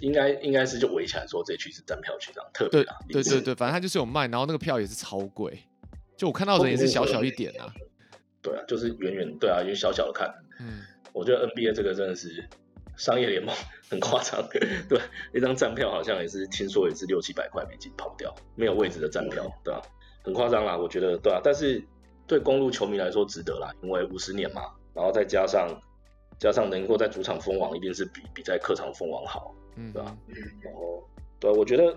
[0.00, 5.60] 应该应该是就围起来说这区是站票区这样特别啊，对对对，反正他就是有卖，然后那个票也是超贵，
[6.16, 7.66] 就我看到人也是小小一点啊，
[8.40, 12.48] 对啊，就是远远对啊，因为小小的看，嗯，我觉得 NBA 这个真的是
[12.98, 13.54] 商业联盟
[13.88, 14.46] 很夸张，
[14.88, 15.00] 对，
[15.32, 19.80] 一张站票好像也是听说也是六七百块美金跑掉，没有位置的站票，对吧？
[20.22, 21.82] 很夸张啦，我觉得对啊，但是
[22.26, 25.68] 对公路球迷来说值得啦，因为五十年嘛，然后再加上
[26.38, 29.54] 加上能够在主场封王，一定是比比在客场封王好。
[29.76, 30.16] 嗯，对吧？
[30.60, 31.08] 然后，
[31.38, 31.96] 对，我觉得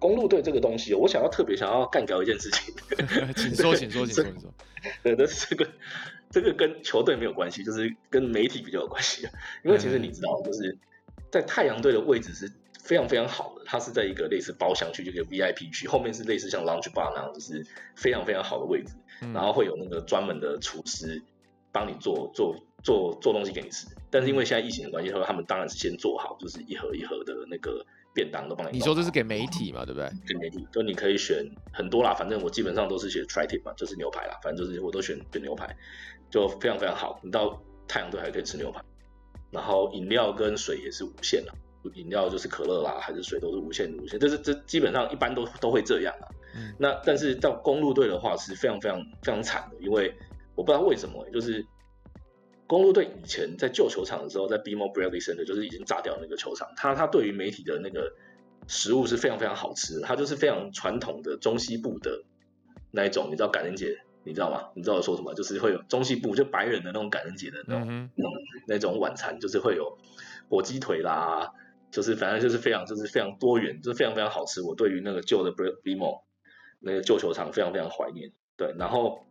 [0.00, 2.74] 公路队这个东西，我想要特别想要干掉一件事情。
[3.36, 4.52] 请说，请说，请说，请说。
[5.04, 5.70] 对，但是这个
[6.40, 9.26] 这个跟球队没有关系，就是跟媒体比较有关系。
[9.64, 10.76] 因为其实你知道，就是
[11.30, 18.94] 在太阳队的位置是非常非常好的，它是在一个类似包厢区，就个 VIP 区，后面是类似像 lounge bar 那样，就是非常非常好的位置。
[19.34, 21.22] 然后会有那个专门的厨师
[21.72, 22.56] 帮你做做。
[22.84, 28.78] 做做东西给你吃，但是因为现在疫情的关系，他们当然是先做好，就是一盒一盒的那个便当都帮你。
[28.78, 30.08] 你说这是给媒体嘛，对不对？
[30.28, 35.76] 给媒体，就你可以选很多啦，反正我基本上都是选 try tip 嘛，就是牛排啦，反正就是我都选选牛排，
[36.30, 37.18] 就非常非常好。
[37.22, 38.80] 你到太阳队还可以吃牛排，
[39.50, 41.52] 然后饮料跟水也是无限的，
[41.94, 46.26] 饮料就是可乐啦还是水都是无限无限，这是这基本上一般都都会这样啊。
[46.78, 50.14] 那但是到公路队的话是非常非常非常惨的，因为
[50.54, 51.66] 我不知道为什么，就是。
[52.66, 56.68] 公路队以前在旧球场的时候，在 BMO Bradley Center 就是已经炸掉那个球场。
[56.76, 58.12] 他他对于媒体的那个
[58.66, 62.24] 食物是非常非常好吃，他就是非常传统的中西部的
[62.90, 63.28] 那一种。
[63.28, 64.68] 你知道感恩节，你知道吗？
[64.74, 65.34] 你知道我说什么？
[65.34, 68.32] 就是会有中西部就白人的那种感恩节的那种那种
[68.66, 69.98] 那种晚餐，就是会有
[70.48, 71.52] 火鸡腿啦，
[71.90, 74.62] 就是反正就是非常就是非常多元，就是非常非常好吃。
[74.62, 76.22] 我对于那个旧的 BMO
[76.80, 78.32] 那个旧球场非常非常怀念。
[78.56, 79.24] 对，然后。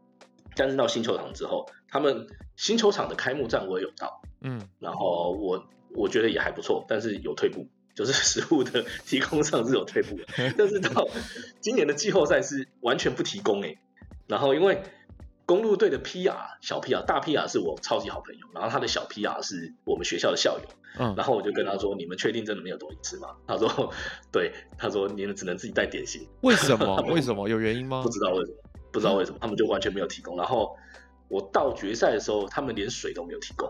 [0.60, 10.26] 但是到新球场之后，他们新球场的开幕战我也有到，嗯，然后我我觉得也还不错，但是有退步，就是 食物的提供上是有退步的。
[10.58, 11.08] 但是到
[11.60, 13.76] 今年的季后赛是完全不提供哎，
[14.28, 14.84] 然后因为
[15.46, 20.66] 公路队的 PR 小 PR 大 PR 是我超级好朋友，然后他的小 PR 是我们学校的校友，
[21.00, 23.94] 嗯，然后我就跟他说：“你们确定真的没有东西吃吗？”他说
[24.32, 26.96] ：“对。”他说：“你们只能自己带点心。”为什么？
[27.08, 27.48] 为什么？
[27.48, 28.02] 有原因吗？
[28.04, 28.58] 不知道为什么。
[28.92, 30.76] 不知道为什么他们就完全没有提供，然后
[31.28, 33.70] 我到决赛的时候，他们连水都没有提供，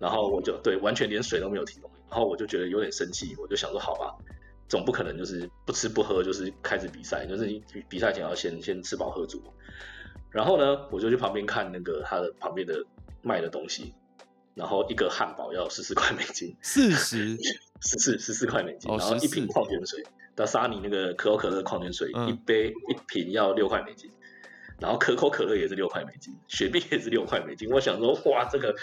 [0.00, 4.14] 然后我就对完全连水都没有提供，然后我就觉得有点生气，我就想说好吧，
[4.68, 9.42] 总不可能就是不吃不喝就是开始比赛，就是你比赛前要先先吃饱喝足，
[10.30, 12.84] 然后呢，我就去旁边看那个他的旁边的
[13.22, 13.94] 卖的东西，
[14.54, 17.36] 然后一个汉堡要十四块美金，四十
[17.80, 20.04] 十四十四块美金，然后一瓶矿泉水。
[20.34, 24.10] 达沙尼那个可口可乐矿泉水，嗯一杯一瓶要六块美金，
[24.78, 27.70] 然后可口可乐也是六块美金，雪碧也是六块美金。
[27.70, 28.76] 我想说，哇，这个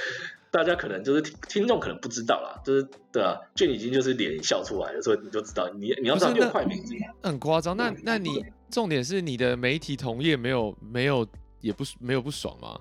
[0.54, 7.76] 大家可能就是听听众可能不知道啦，就是对啊，俊已经就是脸笑出来了，所以你就知道，你你要知道六块美金，很夸张。
[7.76, 11.28] 那那你重点是你的媒体同业没有没有
[11.60, 12.80] 也不没有不爽吗？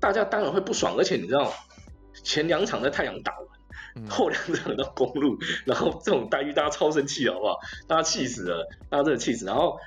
[0.00, 1.52] 大家当然会不爽，而且你知道
[2.22, 3.48] 前两场在太阳打完。
[3.96, 7.56] 嗯后两场到公路，然后这种待遇大家超生气，好不好？
[7.86, 9.46] 大家气死了，大家真的气死。
[9.46, 9.78] 然后，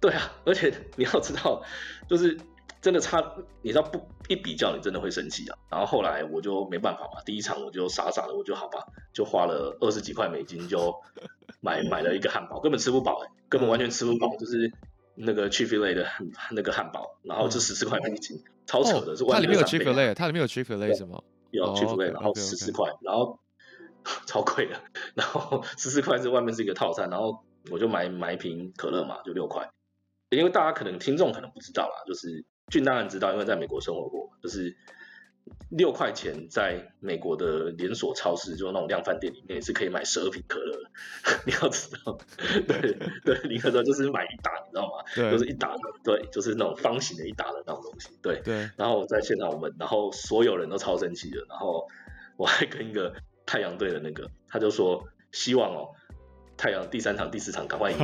[0.00, 1.62] 对啊，而且你要知道，
[2.06, 2.36] 就是
[2.80, 5.58] 真的差，你知道不一比较，你真的会生气啊。
[5.70, 10.94] 然后后来我就没办法嘛，第一场我就傻傻的，我就好吧，就花了二十几块美金就
[11.60, 14.72] 买 买了一个汉堡，根本吃不饱、欸，根本完全吃不饱，就是
[15.14, 21.20] 那个 Chick Fil A 的汉那个汉堡，然后就十四块美金，超扯的，是哦它里面有完全三 Chick 倍 Fil A，它里面有 Chick Fil A 是吗？
[21.50, 23.40] 有哦 Chick Fil A，OK，然后十四块，然后
[24.26, 24.80] 超贵的，
[25.14, 29.68] 然后十四块是外面是一个套餐，然后我就买买一瓶可乐嘛，就六块。
[30.30, 34.76] 因为大家可能听众可能不知道啦，就是俊当然知道，因为在美国生活过，就是
[35.70, 40.78] 六块钱在美国的连锁超市，就那种量贩店里面也是可以买十二瓶可乐。
[41.44, 42.18] 你要知道，
[42.66, 45.04] 对对，你那时候就是买一打，你知道吗？
[45.14, 48.40] 对就是一打的，对，就是那种方形的一打的那种东西，对。
[48.44, 51.86] 对，然后我在现场我们，然后所有人都超生气的，然后
[52.36, 53.14] 我还跟一个
[53.46, 55.90] 太阳队的那个，他就说希望哦，
[56.58, 57.96] 太阳第三场、第四场赶快赢，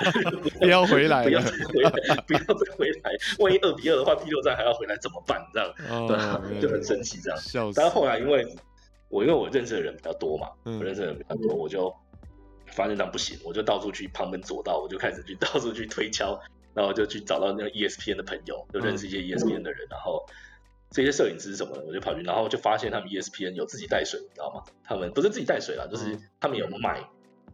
[0.58, 1.90] 不要回来不要了再回来，
[2.26, 5.40] 不要再回来，万一二比二的话，第六站还要回来怎么办？
[5.52, 7.38] 这样，对就很生气这样。
[7.76, 7.92] 但是。
[7.94, 8.44] 后来因为
[9.10, 11.94] 我因为我认识的人比较多嘛，嗯我认识的人比较多，我就
[12.66, 16.40] 发现这样不行，我就到处去旁门左道，我就开始去到处去推敲，
[16.74, 20.24] 然后就去找到那个 E ESPN 的朋友，就认识一些 E ESPN 的人，然后
[20.90, 24.62] 这些摄影师什么的，我就跑去，然后就发现他们 E ESPN 有自己带水，你知道吗？
[24.84, 27.02] 他们不是自己带水啦，就是嗯他们有卖，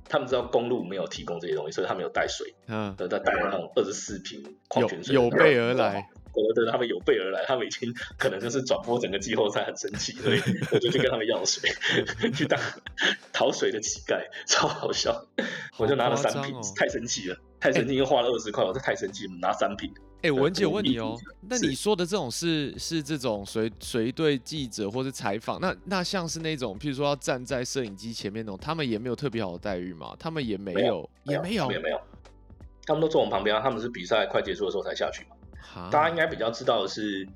[0.08, 6.08] 他们知道公路没有提供这些东西，所以他们有带水，嗯，呃，带带那种二十四瓶矿泉水，有备而来。
[6.36, 10.40] 我觉得他们有备而来，他们已经可能就是转播整个季后赛很生气，所以
[10.72, 11.70] 我就去跟他们要水，
[12.34, 12.58] 去当
[13.32, 15.26] 讨水的乞丐，超好笑。
[15.78, 19.94] 我就拿了三瓶，太生气了，太生气，因为花了二十块，我这太生气，拿三瓶。
[20.24, 30.16] 哎、文姐我问你哦，那你说的这种是是这种随随队记者或是采访，那那像是那种，譬如说要站在摄影机前面那种，他们也没有特别好的待遇嘛？
[30.18, 32.00] 他们也没没有，也没有也没有，
[32.86, 35.36] 他们都坐我们旁边啊，他们是比赛快结束的时候才下去嘛。
[35.60, 37.28] 哈大家应该比较知道的是，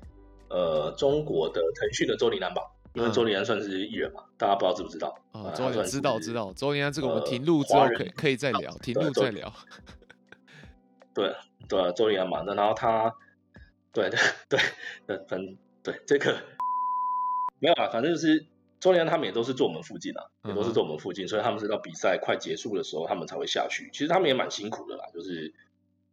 [0.49, 2.63] 呃，中国的腾讯的周林安吧，
[2.95, 5.15] 因为嗯周林安算是艺人嘛，大家不知道知不知道？
[5.33, 9.53] 啊，周年知道知道，周林安这个我们呃停录之后可以可以再聊，停录周再聊。
[11.13, 11.31] 对
[11.69, 13.15] 对啊，周丽安嘛，那然后他，
[13.93, 14.59] 对对 对，
[15.05, 16.35] 呃，反正对这个
[17.59, 18.47] 没有啊，反正就是
[18.79, 23.91] 周丽安他们也都是坐我们附近啊，也都是坐我们附近，所以他们是到比赛快结束的时候，他们才会下去。
[23.93, 25.53] 其实他们也蛮辛苦的啦，就是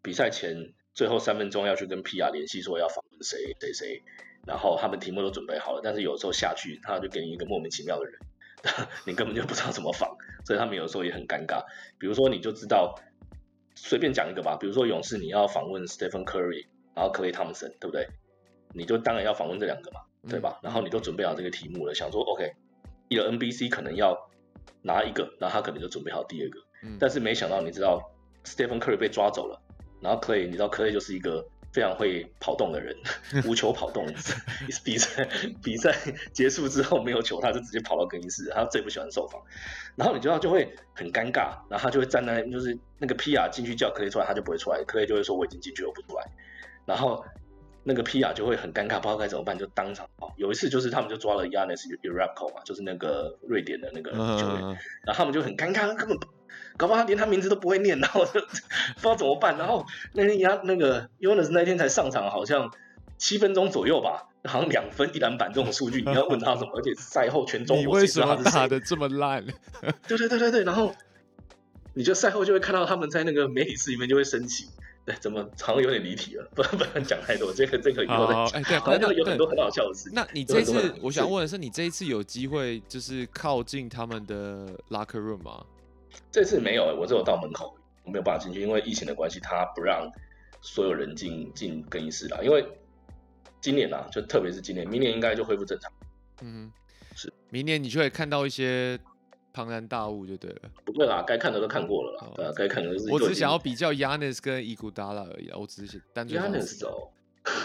[0.03, 4.03] 比赛前最后三分钟要去跟 PR 联系说要访问谁谁谁，
[4.47, 8.21] 然后他们题目都准备好了，但是有时候下去他就给你一个莫名其妙的人，
[9.07, 11.64] 你根本就不知道怎么访，所以他们有时候也很尴尬。
[11.99, 12.95] 比如说你就知道。
[13.77, 18.09] 随便讲一个吧，比如说勇士你要访问 Stephen Curry，然后 Clay Thompson，对不对？
[18.73, 20.59] 你就当然要访问这两个嘛，对吧？
[20.62, 22.53] 嗯然后你都准备好这个题目了，想说 OK，
[23.09, 24.19] 一个 NBC 可能要
[24.83, 28.03] 拿一个，然后他可能就准备好第二个，嗯但是没想到你知道
[28.45, 29.61] Stephen Curry 被抓走了，
[30.01, 32.97] 然后 Clay 你知道 Clay 就是一个非常会跑动的人，
[33.47, 34.07] 无球跑动，
[34.83, 35.29] 比赛
[35.62, 35.95] 比赛
[36.33, 39.39] 结束之后没有球，他就直接跑到更衣室，他最不喜欢受访，
[39.95, 46.25] 然后你知道就会很尴尬，然后他就会站在就是那个 PR 进去叫 Clay 出来，他就不会出来，Clay 就会说我已经进去了，我不出来，
[46.87, 47.23] 然后。
[47.89, 50.35] 那个 PR 就会很尴尬，不知道该怎么办，就当场跑。
[50.37, 51.89] 有一次就是他们就抓了 Yanis
[52.53, 56.27] 嘛，就是那个瑞典的那个嗯球员，嗯嗯然后他们就很尴尬，根本不
[56.77, 58.33] 搞不好他连他名字都不会念，然后就
[58.97, 59.57] 不知道怎么办。
[59.59, 62.71] 然后那天他那个 Jonas 那天才上场，好像
[63.19, 66.71] 七分钟左右吧，好像两分一篮板这种数据，你要问他什么？
[66.75, 68.59] 而且赛后全中国谁知为什么道他是谁？
[68.59, 69.45] 打的这么烂？
[70.07, 70.95] 对对对对对，然后
[71.95, 74.67] 你就赛后就会看到他们在那个媒体室里面就会生气。
[75.07, 76.51] 对，怎么好像有点离题了？
[76.53, 78.47] 不不能讲太多，这个这个以后再，讲。
[78.61, 80.13] 哎，对， 好像有很多很好笑的事情。
[80.13, 85.65] 那你这次我想问的是，你这一次有机会就是靠近他们的 locker room 吗？
[86.31, 90.11] 这次没有、欸，我只有到门口，我没有办法进去，因为疫情的关系，他不让
[90.61, 92.38] 所有人进进更衣室啦。
[92.42, 92.66] 因为
[93.61, 95.90] 今年啊，就特别是今年，明年应该就恢复正常。
[96.42, 96.70] 嗯，
[97.14, 98.98] 是，明年你就会看到一些
[99.52, 100.61] 庞然大物就对了。
[100.85, 103.11] 不会啦，该看的都看过了啦哦，对啊，该看的都是。
[103.11, 107.11] 我只想要比较 Yanis 跟伊古达拉而已啊，我只是单纯想要 Yanis 哦，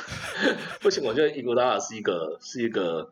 [0.82, 3.12] 不行，我觉得伊古达拉是一个是一个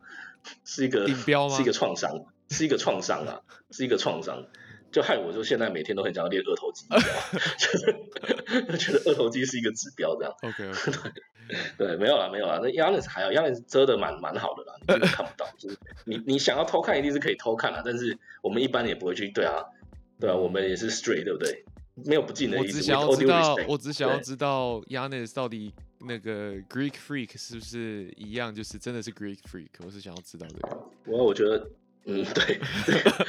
[0.64, 4.46] 是一个顶标吗是一个创伤，是一个创伤啊，是一个创伤。
[4.92, 6.86] 就害我就现在每天都很想要练二头肌，
[8.70, 10.34] 就 觉得二头肌是一个指标这样。
[10.42, 10.70] OK，
[11.78, 12.58] 对，没有啦，没有啦。
[12.62, 15.46] 那 Yanis 还好，Yanis 遮的蛮蛮好的啦，你根本看不到。
[15.58, 19.28] 就是你你想要偷看一定是可以偷看啦，但是我们一般也不会去。
[19.30, 19.64] 对啊，
[20.18, 21.64] 对啊，我们也是 straight，对不对？
[22.06, 22.78] 没有不敬的意思。
[22.78, 29.68] 我只想要知道我只想要知道 Yanis 到底那个 Greek freak 是不是一样，就是真的是 Greek freak？
[29.84, 30.78] 我是想要知道这个。
[31.06, 31.68] 我我觉得，
[32.06, 33.26] 嗯，对，这个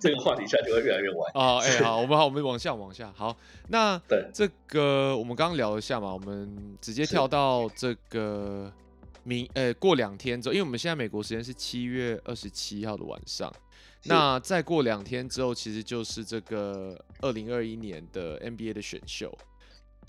[0.00, 1.30] 这个话题下就会越来越歪。
[1.34, 3.12] 哦，哎、好，我们好，我们往下往下。
[3.14, 3.36] 好，
[3.68, 8.72] 那 对这个我们刚刚聊了一下嘛，我们直接跳到这个
[9.22, 13.52] 明呃过两天之后，因为我们现在美国时间是七月二十七号的晚上，
[14.04, 19.36] 那再过两天之后，其实就是这个二零二一年的 NBA 的选秀。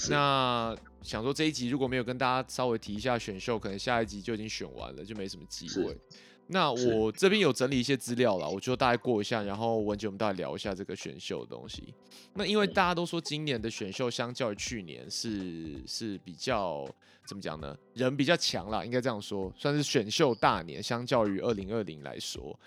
[0.10, 5.98] 那想说这一集如果没有跟大家稍微提一下选秀，可能下一集就已经选完了，就没什么机是会。
[6.48, 11.94] 那我这边有整理一些资料了，我就大概过一下，然后文姐我们大概聊一下这个选秀的东西。
[12.34, 16.88] 那因为嗯大家都说今年的选秀相较于去年是是比较
[17.26, 17.78] 怎么讲呢？
[17.94, 22.58] 人比较强啦，应该这样说，算是选秀大年，相较于二零二零来说。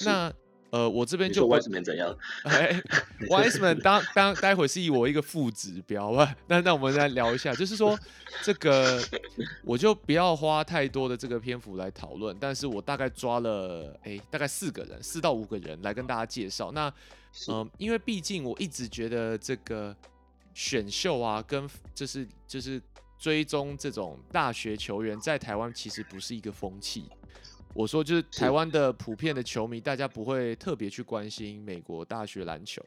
[0.00, 0.32] 那
[0.70, 2.16] 呃，我这边就不 Wiseman 怎样？
[2.44, 2.80] 哎，
[3.28, 6.34] Wiseman 当当待会是以我一个副指标吧。
[6.46, 7.98] 那那我们来聊一下，就是说
[8.42, 9.02] 这个
[9.64, 16.70] 我就不要花太多的这个篇幅来讨论，但是我大概抓了哎大概四个人，四到五个人来跟大家介绍。
[16.72, 16.92] 那
[17.32, 19.94] 是嗯、因为毕竟我一直觉得这个
[20.54, 22.80] 选秀啊，跟就是就是
[23.18, 27.04] 追踪这种大学球员在台湾其实不是一个风气。
[27.72, 32.84] 我说就是是台湾的普遍的球迷，大家不会特别去关心美国大学篮球，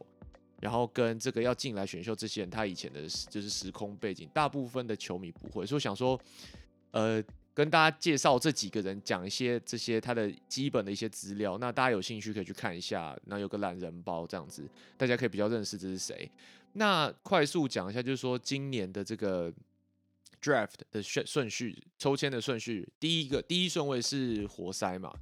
[0.60, 6.20] 然后跟这个要进来选秀这些人他以前的就是时空背景，大部分的球迷不会，所以我想说，
[6.92, 14.68] 呃，跟大家介绍这几个人，讲一些这些他的基本的一些资料，那大家有兴趣可以去看一下，那有个懒人包这样子，
[14.98, 16.30] 大家可以比较认识这是谁。
[16.74, 19.54] 那快速讲一下，就是说今年的这个
[20.44, 25.14] draft 的顺顺序，抽签的顺序，第一个第一顺位是活塞嘛，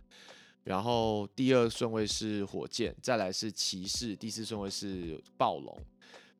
[0.63, 5.79] 然后第二顺位是火箭，再来是骑士，第四顺位是暴龙。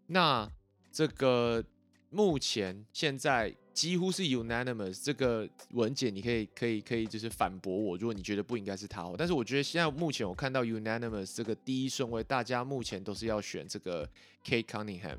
[0.08, 0.52] 那
[0.92, 1.64] 这个
[2.10, 14.10] 目前现在几乎是 unanimous，这个文姐你可以可以可以就是反驳我，如果你觉得不应该是他，但是我觉得现在目前我看到 unanimous 这个第一顺位，大家目前都是要选这个
[14.44, 15.18] Kate Cunningham。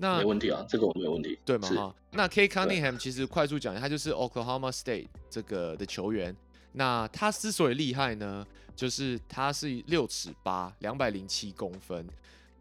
[0.00, 1.38] 那没问题啊，这个我没有问题。
[1.44, 1.94] 对嘛哈？
[2.12, 6.34] 那 K Cunningham 其实快速讲一下，他就是 Oklahoma State 这个的球员。
[6.72, 12.06] 那他之所以厉害呢，就是他是六尺八，两百零七公分。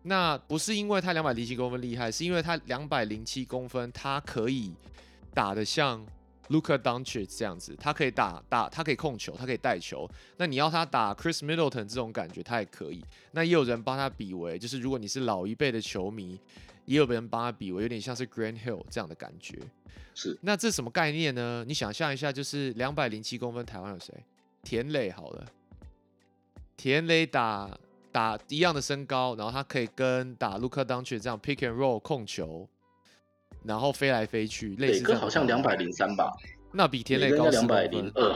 [0.04, 4.73] 那不是因为他两百零七公分厉害，是因为他两百零七公分，他可以
[5.34, 6.06] 打得像
[6.49, 10.10] Luka Doncic 这样子，他可以打打，他可以控球，他可以带球。
[10.38, 13.04] 那你要他打 Chris Middleton 这种感觉，他也可以。
[13.32, 16.39] 那也有人帮他比为，就是如果你是老一辈的球迷，
[16.89, 19.60] 也有人帮他比为有点像是 Grand Hill 这样的感觉。
[20.15, 21.63] 是那这什么概念呢？
[21.67, 24.12] 你想象一下，就是两百零七公分，台湾有谁？
[24.63, 25.45] 田磊好了，
[26.75, 27.78] 田磊打
[28.12, 32.67] 打一样的身高，然后他可以跟打 Luka Doncic 这样 pick and roll 控球，
[33.63, 36.36] 然后飞来飞去，类似磊哥好像两百，零三吧，
[36.73, 37.86] 那比田磊高两百。
[37.86, 38.36] 零二。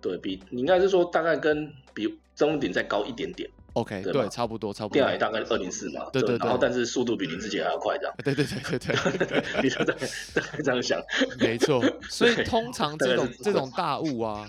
[0.00, 4.94] 对比，你应该是说大概跟比中顶再高一点点，OK，对，对差不多，差不多。
[4.94, 11.00] 电矮大概二零四嘛，对对对然后但是速度比林志杰还要快，这样，对对对对对， 你就大概大概这样想，
[11.38, 11.80] 没错。
[12.10, 14.48] 所以通常这种这种大雾啊，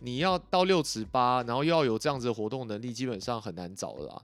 [0.00, 4.22] 你要到六尺八，然后又要有这样子的活动能力，基本上很难找的啦。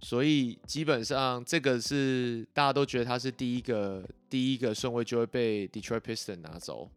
[0.00, 6.90] 所以基本上这个是大家都觉得他是第一个第一个顺位就会被 Detroit Pistons 拿走。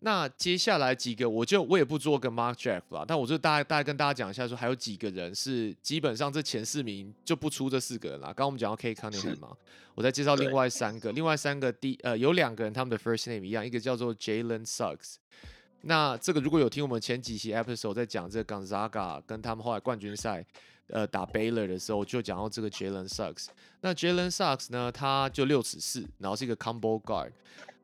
[0.00, 8.26] 那接下来几个，我就我也不做个 Mark Jeff 啦，但我就大概大概跟大家讲一下，说还有几个人是基本上这前四名就不出这四个人啦。
[8.26, 9.56] 刚刚我们讲到 K Cunningham 嘛，
[9.94, 15.14] 我再介绍另外三个，另外三个第呃有两个人他们的 first name 一样，一个叫做 Jalen Suggs。
[15.80, 20.44] 那这个如果有听我们前几期 episode 在讲这个 Gonzaga 跟他们后来冠军赛
[20.88, 23.46] 呃打 Baylor 的时候，就讲到这个 Jalen Suggs。
[23.80, 27.30] 那 Jalen Suggs 呢，他就六尺四，然后是一个 combo guard。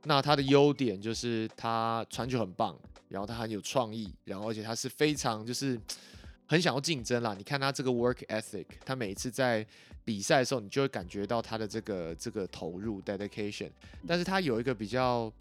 [0.05, 2.77] 那他的优点就是他传球很棒，
[3.09, 5.81] 然后他很有创意，然后而且他是非常就是
[6.47, 7.35] 很想要竞争啦。
[7.39, 9.67] 你看他这个 work ethic，他每一次在
[10.05, 13.71] 比赛的时候，你就会感觉到他的这个这个投入 dedication。
[14.07, 15.33] 但是他有一个比较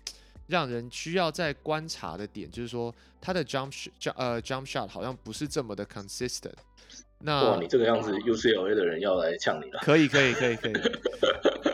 [0.47, 6.53] 让人需要在观察的点，就是说他的 jump shot 呃 jump shot 好像不是这么的 consistent。
[7.23, 10.73] 那哇，你这个样子 UCLA 的人要来呛你了，可以，可以，可以，可以。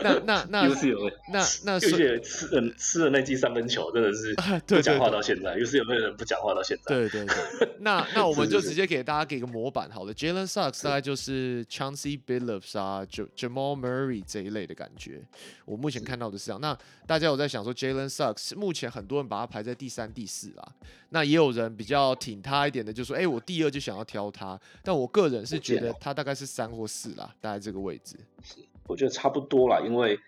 [0.00, 4.32] 那那那 UCLA 那那又是有吃了吃了那记三分球，真的是
[4.66, 6.94] 不讲话到现在，又是有没有人不讲话到现在？
[6.94, 10.14] 对对对， 那那我们就直接给大家给个模板好了。
[10.14, 13.04] Jalen Sucks 大概就是 Chauncey Billups 啊
[13.36, 15.20] ，Jamal Murray 这一类的感觉。
[15.64, 16.60] 我目前看到的是这样。
[16.60, 20.72] 那大家有在想说 Jalen Sucks，目前很多人把他排在第三、第四啦，
[21.08, 24.58] 那也有人比较挺他一点的，就说哎，我第二就想要挑他。
[24.84, 28.16] 但我个人是觉得他大概是三或四啦，大概这个位置。
[28.42, 30.18] 是，我觉得差不多啦，因为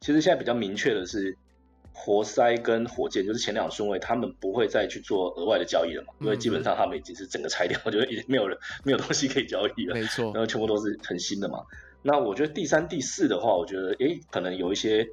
[0.00, 1.36] 其实现在比较明确的是，
[1.92, 11.62] 活塞跟火箭就是前两顺位，他们不会再去做额外的交易了嘛，因为基本上他们已经是整个拆掉，我觉得已经没有人没有东西可以交易了，没错，然后全部都是很新的嘛。
[12.02, 15.08] 那我觉得第三、第四的话，我觉得诶，可能有一些。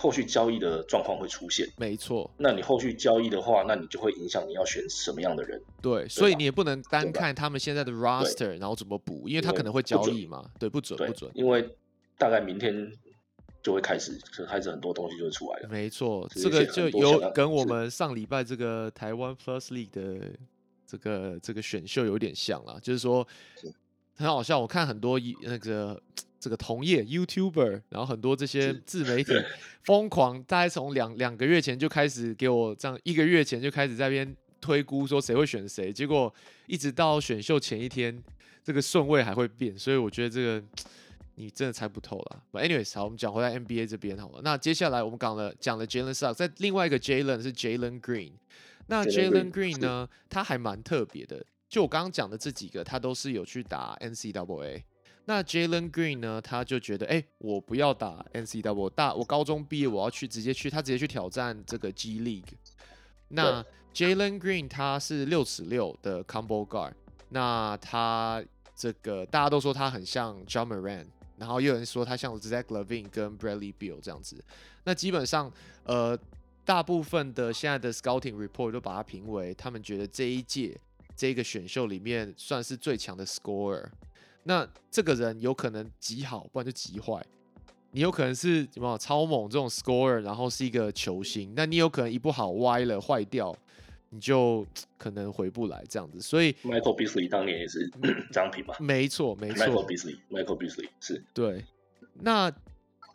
[0.00, 2.30] 后续交易的状况会出现，没错。
[2.38, 5.62] 那你后续交易的话，那你就会影响你要选什么样的人。
[5.82, 10.42] 对，所以你也不能单看他们现在的 roster，然后怎么补，因为他可能会交易嘛。
[10.58, 11.30] 对，不准，不准。
[11.34, 11.68] 因为
[12.16, 12.90] 大概明天
[13.62, 15.68] 就会开始，开始很多东西就会出来了。
[15.68, 20.30] 没错，这个就有跟我们上礼拜这个台湾 Plus League 的
[20.86, 23.28] 这个这个选秀有点像啦，就是说
[24.14, 24.58] 很好笑。
[24.58, 26.02] 我看很多那个。
[26.40, 29.32] 这个同业 YouTuber，然后很多这些自媒体
[29.84, 36.34] 疯狂，大概从两两个月前就开始给我这样，一个月前就开始在边推估说谁会选谁，结果
[36.66, 38.22] 一直到选秀前一天，
[38.64, 40.64] 这个顺位还会变，所以我觉得这个
[41.34, 42.42] 你真的猜不透了。
[42.52, 44.40] Anyways，好，我们讲回来 NBA 这边好了。
[44.42, 48.32] 那接下来我们讲了讲了 Jalen Suggs，在另外一个 Jalen 是 Jalen Green。
[48.86, 54.82] 那 Jalen Green 呢，他还蛮特别的，就我刚刚讲的这几个，他都是有去打 NCAA。
[55.30, 56.40] 那 Jalen Green 呢？
[56.40, 62.52] 他就觉得，哎，我不要打 NCW，大我高中毕业，我要去直接去，他直接去挑战这个 G League。
[63.28, 63.64] 那
[63.94, 66.94] Jalen Green 他是六尺六的 Combo Guard，
[67.28, 68.42] 那他
[68.74, 71.06] 这个大家都说他很像 John Moran，
[71.36, 74.42] 然后又有人说他像 Zach Levine 跟 Bradley Beal 这样子。
[74.82, 75.52] 那基本上，
[75.84, 76.18] 呃，
[76.64, 80.76] 大部分的现在的 Scouting Report 都把他评为他们觉得这一届
[81.14, 83.90] 这个选秀里面算是最强的 Scorer。
[84.44, 87.22] 那这个人有可能极好，不然就极坏。
[87.92, 93.52] 你有可能是什么超猛这种 scorer，然后是一个球星，那你有可能一不好歪了坏掉，
[94.10, 94.64] 你就
[94.96, 96.20] 可能回不来这样子。
[96.20, 97.90] 所以 Michael Beasley 当年也是
[98.32, 98.74] 这样评嘛？
[98.78, 99.66] 没错，没错。
[99.66, 101.64] Michael Beasley，Michael Beasley 是对。
[102.14, 102.52] 那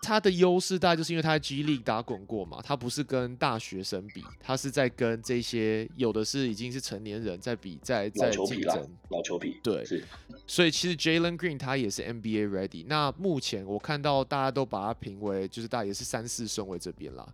[0.06, 8.88] 他的优势大概就是因为他在 G League 打滚过嘛，他不是跟大学生比，他是在跟这些有的是已经是成年人在比，在在竞争。
[9.10, 10.04] 老球皮，对，是。
[10.46, 12.86] 所以其实 Jalen Green 他也是 NBA ready。
[12.88, 17.28] 那目前我看到大家都把他评为就是大也是三四顺位这边啦。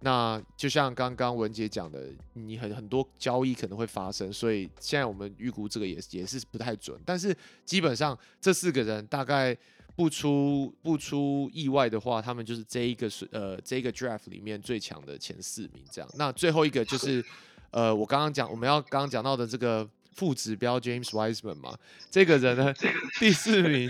[0.00, 6.98] 那就像刚刚文杰讲的，你很很多交易可能会发生，所以现在我们预估这个也也是不太准。
[7.04, 9.54] 但是基本上这四个人大概。
[9.96, 16.10] 不出不出意外的话，他们就是这一个是呃这个 draft 里面最强的前四名这样。
[16.16, 17.24] 那最后一个就是
[17.70, 21.78] 呃我刚刚讲我们要刚刚讲到的这个副指标 James Wiseman 嘛，
[22.10, 22.74] 这个人呢
[23.20, 23.88] 第四名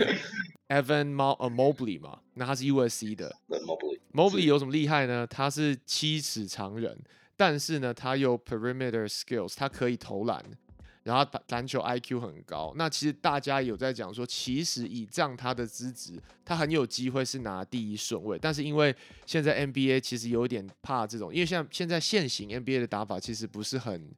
[0.67, 5.25] Evan Mobley 嘛，那他是 USC 的 Mobley Mobley 有什么厉害呢？
[5.27, 6.97] 他是七尺长人，
[7.35, 10.43] 但是呢他有 perimeter skills，他可以投篮。
[11.05, 18.39] 然后篮球 IQ 很高，那其实大家有在讲说，其实以这样他的资质，他很有机会是拿第一顺位。
[18.41, 18.93] 但是因为
[19.27, 24.09] 现在 NBA 其实有点怕这种，因为像现在现行 NBA 的打法其实不是很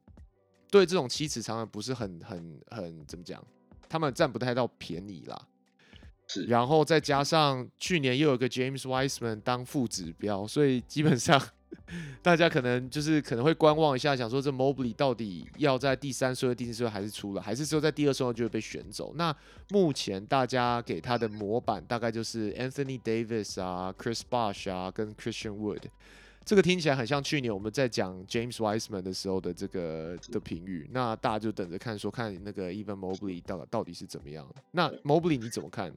[0.70, 3.44] 对这种七尺长的不是很很很怎么讲，
[3.86, 5.46] 他们占不太到便宜啦。
[6.26, 11.38] 是，然后再加上去年又有个 James Wiseman 当副指标，所以基本上。
[12.22, 19.14] 大家可能就是可能会观望一下，想说这 Mobley 到底要在第三顺位、第四顺位还是出了，还是说在第二顺位就会被选走？
[19.16, 19.34] 那
[19.70, 25.82] 目前大家给他的模板大概就是 Anthony Davis 啊、Chris Bosh 啊跟 Christian Wood，
[26.44, 30.88] 这个听起来很像去年我们在讲 James Wiseman 的时候的这个的评语。
[30.92, 34.46] 那大家就等着看，说看那个 Even Mobley 到到底是怎么样。
[34.70, 35.92] 那 Mobley 你怎么看？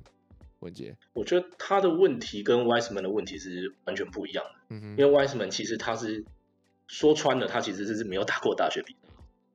[0.61, 4.51] 文杰，我觉得他的问题跟 Wiseman 的问题是完全不一样的。
[4.69, 6.23] 嗯因为 Wiseman 其实他是
[6.87, 8.95] 说穿了，他其实是没有打过大学比。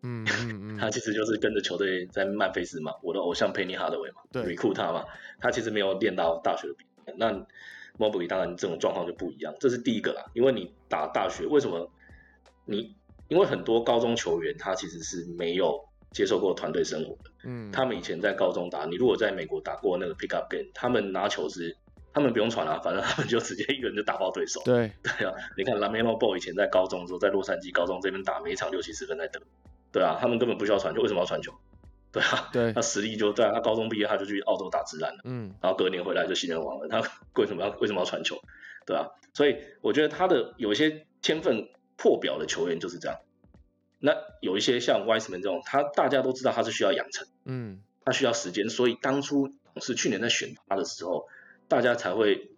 [0.02, 0.76] 嗯嗯嗯。
[0.76, 5.04] 他其实就是跟着球队在曼菲斯嘛，我的偶像 Penny Hardaway 嘛，recruit 他嘛。
[5.38, 6.84] 他其实没有练到大学的比。
[7.16, 7.32] 那
[7.98, 10.30] Mobley 当然这种状况就不一样，这是第一个啦。
[10.34, 11.90] 因为你打大学，为什么
[12.64, 12.94] 你？
[13.28, 15.88] 因为很多高中球员他其实是没有。
[16.12, 21.76] 接受过团队生活的，嗯，他们以前在高中打，你如果在美国打过那个 pick up game，他们拿球是，
[22.12, 24.62] 他们不用传啊，反正他们就直接一个人就打爆对手。
[24.64, 29.40] 对对啊，你看 Lamelo Ball 以前在高中的时候，在洛杉矶高中这边打，每一场六七十分在得，
[29.92, 31.52] 对啊，他们根本不需要传球，为什么要传球？
[32.12, 37.02] 对啊，对，他实力就对啊，他高中毕业他就去澳洲打自然了，嗯，然后隔年回来就新人王了，他
[37.34, 38.40] 为什么要为什么要传球？
[38.86, 43.18] 对啊，所以我觉得他的有一些天分破表的球员就是这样。
[43.98, 51.26] 那有一些像 Wiseman 这种，他大家都知道他是需要养成，嗯他需要时间，所以当初勇士去年在选他的时候，
[51.68, 52.50] 大家才会。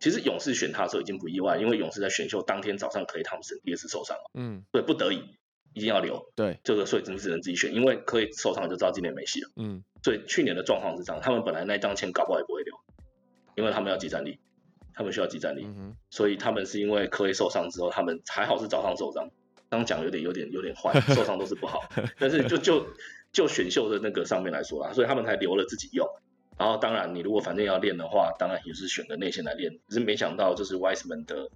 [0.00, 5.20] 其实勇士选他的时候已经不意外，因为勇士在选秀当天早上，克雷汤普森第二次受伤了，嗯，对，不得已
[5.74, 9.50] 一定要留，对，这个所以只能只能自己选，因为可以受伤就知道今年没戏了。
[9.56, 12.76] 嗯所以去年的状况是这样，他们本来那一张签搞不好也不会留，
[13.56, 14.38] 因为他们要集战力，
[14.94, 19.28] 他们需要集战力，嗯，所以他们是因为科以受伤之后，他们还好是早上受伤，
[19.70, 21.88] 刚讲有点有点有点坏，受伤都是不好，
[22.18, 22.86] 但是就就
[23.32, 26.06] 就选秀的那个上面来说啦，所以他们才留了自己用。
[26.58, 31.48] 然后当然你如果反正要练的话，当然也是选个内线来练，只是没想到就是 Wiseman 的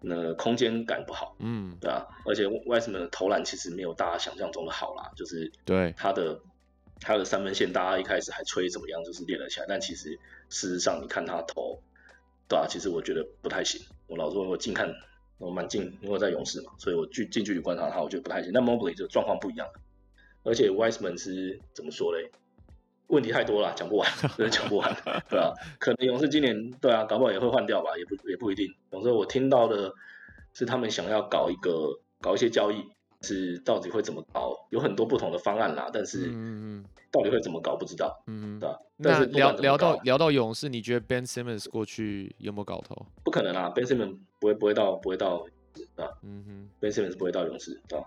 [0.00, 6.40] 那空间感不好，嗯，对啊，而且 Wiseman 的投篮其实没有大家想象中的好啦，就是对，他的
[7.00, 10.10] 他的三分线，大家一开始还吹怎么样，就是练了起来，但其实
[10.50, 11.80] 事实上你看他投，
[12.48, 13.80] 对啊，其实我觉得不太行。
[14.06, 14.94] 我老实说，我近看
[15.42, 18.52] 我蛮近，因为在勇士嘛，所以我近近距离观察他，我觉得不太行。
[18.54, 19.66] 但 Mobley 这个状况不一样，
[20.44, 22.30] 而且 Wiseman 是怎么说嘞？
[23.08, 24.96] 问题太多了，讲不完，真的讲不完，
[25.28, 28.72] 对啊， 可能勇士今年对啊，搞不好也会换掉吧，也不也不一定。
[28.90, 29.92] 总之我听到的
[30.54, 32.82] 是他们想要搞一个搞一些交易，
[33.20, 34.54] 是到底会怎么搞？
[34.70, 38.58] 有很多不同的方案啦，但是嗯嗯到底会怎么搞不知道，嗯嗯。
[38.60, 42.96] 对吧、但是聊聊到聊到勇士，你觉得 Ben Simmons 过去有没有搞头？
[43.22, 45.46] 不可能啊，Ben Simmons 不会不会到不会到
[45.94, 48.04] 啊嗯哼，，Ben Simmons 不会到勇士，对吧、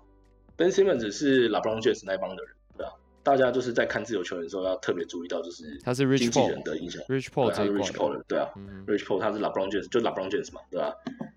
[0.58, 2.92] Ben Simmons 是 LeBron James 那一帮的人，对吧、
[3.24, 7.02] 大家就是在看自由球员的时候要特别注意到，就是他是 Rich 经纪人的影响。
[7.04, 8.50] Rich Paul 他是 Rich Paul 的，的，对啊
[8.86, 10.94] ，，Rich Paul 他是 LeBron James，就 LeBron James 嘛，对吧、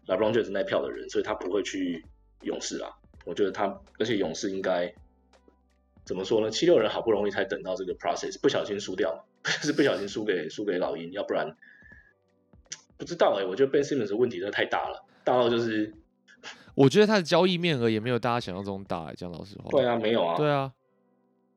[0.09, 2.05] LeBron James 那一票的人，所以他不会去
[2.43, 2.91] 勇士啊。
[3.25, 4.93] 我觉得他，而且勇士应该
[6.05, 6.51] 怎么说呢？
[6.51, 11.57] 七六人好不容易才等到这个 process，不小心输掉， 是不小心输给输给老鹰，要不然
[12.99, 15.95] 不知道哎、我觉得 Ben Simmons 的问题真的太大了，大到就是。
[16.75, 19.69] 我觉得他的交易面额也没有大家想象中大、欸，讲老实话。
[19.71, 20.73] 对啊，没有啊，对啊，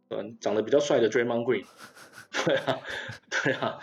[0.09, 1.65] 嗯，长得比较帅的 Draymond Green，
[2.45, 2.79] 对啊，
[3.29, 3.77] 对啊，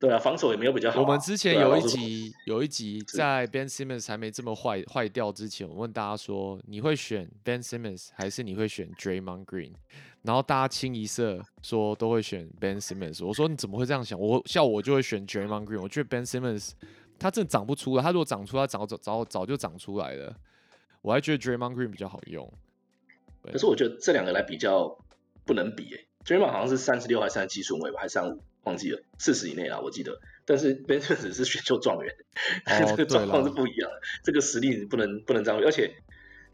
[0.00, 1.54] 对啊，防守也没有比较好啊、我们之前。
[1.54, 9.74] 有一集有一集在 Ben Simmons 还没这么坏坏掉之前，我问大家说你会选 Ben Simmons 还是你会选 Draymond Green？
[10.22, 13.24] 然后大家清一色说都会选 Ben Simmons。
[13.24, 14.18] 我说你怎么会这样想？
[14.18, 15.80] 我像我就会选 Draymond Green。
[15.80, 16.72] 我觉得 Ben Simmons
[17.18, 20.36] 他真的长不出来，他如果长出来，早早早早就长出来了。
[21.02, 22.52] 我还觉得 Draymond Green 比较好用。
[23.42, 24.98] 可是我觉得这两个来比较
[25.46, 30.20] 不能比诶、d r a y m o n 好像是三十六还是三十七顺位吧，还是三五，忘记了，四十以内啦，我记得。
[30.44, 32.14] 但是 Ben Simmons 是选秀状元，
[32.66, 35.58] 哦 这个状况是不一样的，这个实力不能不能这样。
[35.64, 35.90] 而且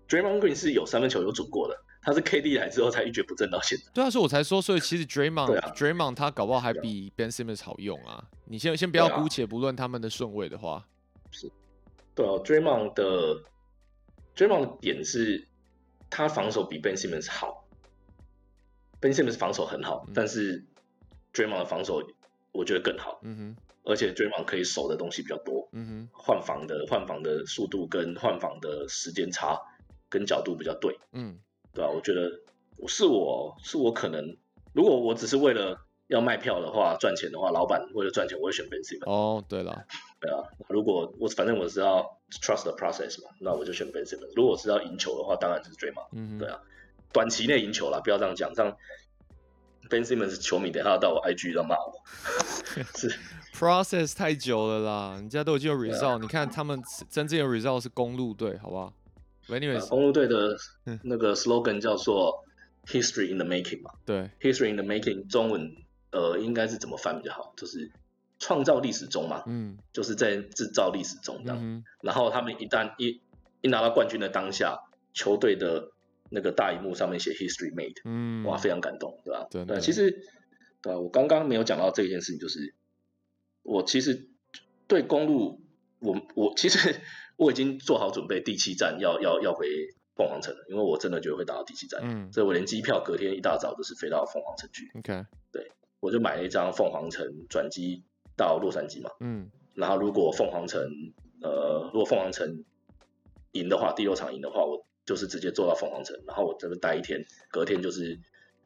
[0.09, 3.85] Draymond Green 是有三分球有准过的，他是 KD 来之后才一蹶不振到现在。
[3.93, 8.25] 对啊，所以我才说，所以其实 Draymond、啊、Draymond 他搞不好还比 Ben Simmons 好用啊。
[8.45, 10.87] 你先先不要姑且不论他们的顺位的话，
[11.31, 11.51] 是。
[12.15, 13.43] 对啊，Draymond 的
[14.37, 15.47] Draymond 的点是，
[16.09, 17.67] 他防守比 Ben Simmons 好
[19.01, 20.13] ，Ben Simmons 防守很好，嗯。
[20.15, 20.65] 但是
[21.35, 22.03] Draymond 的防守
[22.53, 26.09] 我觉得更好，嗯哼，而且 Draymond 可以守的东西比较多，嗯哼。
[26.13, 29.61] 换防的换防的速度跟换防的时间差
[30.17, 31.39] 跟角度比较对，哼，嗯，
[31.75, 32.31] 对吧、我觉得
[32.79, 34.37] 我是我是我可能，
[34.73, 39.11] 如果我只是为了要卖票的话赚钱的话，老板为了赚钱我会选 Ben Simmons。
[39.11, 39.85] 哦，对了，
[40.21, 40.39] 对啊，
[40.69, 42.03] 如果我反正我是要
[42.41, 44.33] trust the process 嘛，那我就选 Ben Simmons。
[44.35, 46.09] 如果我是要赢球的话，当然就是 Draymond。
[46.13, 46.59] 嗯，对啊，
[47.13, 48.77] 短期内赢球啦，不要这样讲，这样
[49.91, 51.93] Ben Simmons 球迷等下要到我 IG 要骂我。
[52.95, 53.11] 是，
[53.55, 58.93] process 太久了啦，人家都已经有 result，、你看他们真正有 result 是公路队，好不好
[59.89, 62.45] 公路队的嗯那个 slogan 叫做
[62.87, 65.75] History in the making 嘛对，，History in the making 中文
[66.11, 67.53] 呃应该是怎么翻比较好？
[67.57, 67.91] 就是
[68.39, 71.59] 创造历史中嘛，嗯就是在制造历史中这样。
[71.61, 73.21] 嗯，然后他们一旦一
[73.63, 74.79] 一拿到冠军的当下，
[75.13, 75.91] 球队的
[76.31, 79.47] 那个大荧幕上面写 History Made，嗯，哇，非常感动，对吧？
[79.51, 80.23] 对，其实
[80.83, 82.75] 对啊，我刚刚没有讲到这件事情，就是
[83.63, 84.29] 我其实
[84.87, 85.61] 对公路，
[85.99, 87.01] 我我其实
[87.37, 89.67] 我已经做好准备，第七站要要要回
[90.17, 92.33] 凤凰城了，因为我真的觉得会打到第七站，嗯。
[92.33, 95.71] 所以我连机票隔天一大早就是飞到凤凰城去，，OK，对
[96.01, 98.03] 我就买了一张凤凰城转机
[98.37, 99.51] 到洛杉矶嘛，嗯。
[99.75, 100.83] 然后如果凤凰城
[101.43, 102.65] 呃，如果凤凰城
[103.53, 108.19] 赢的话，第六场赢的话，我就是直接坐到凤凰城，然后我这边待一天，隔天就是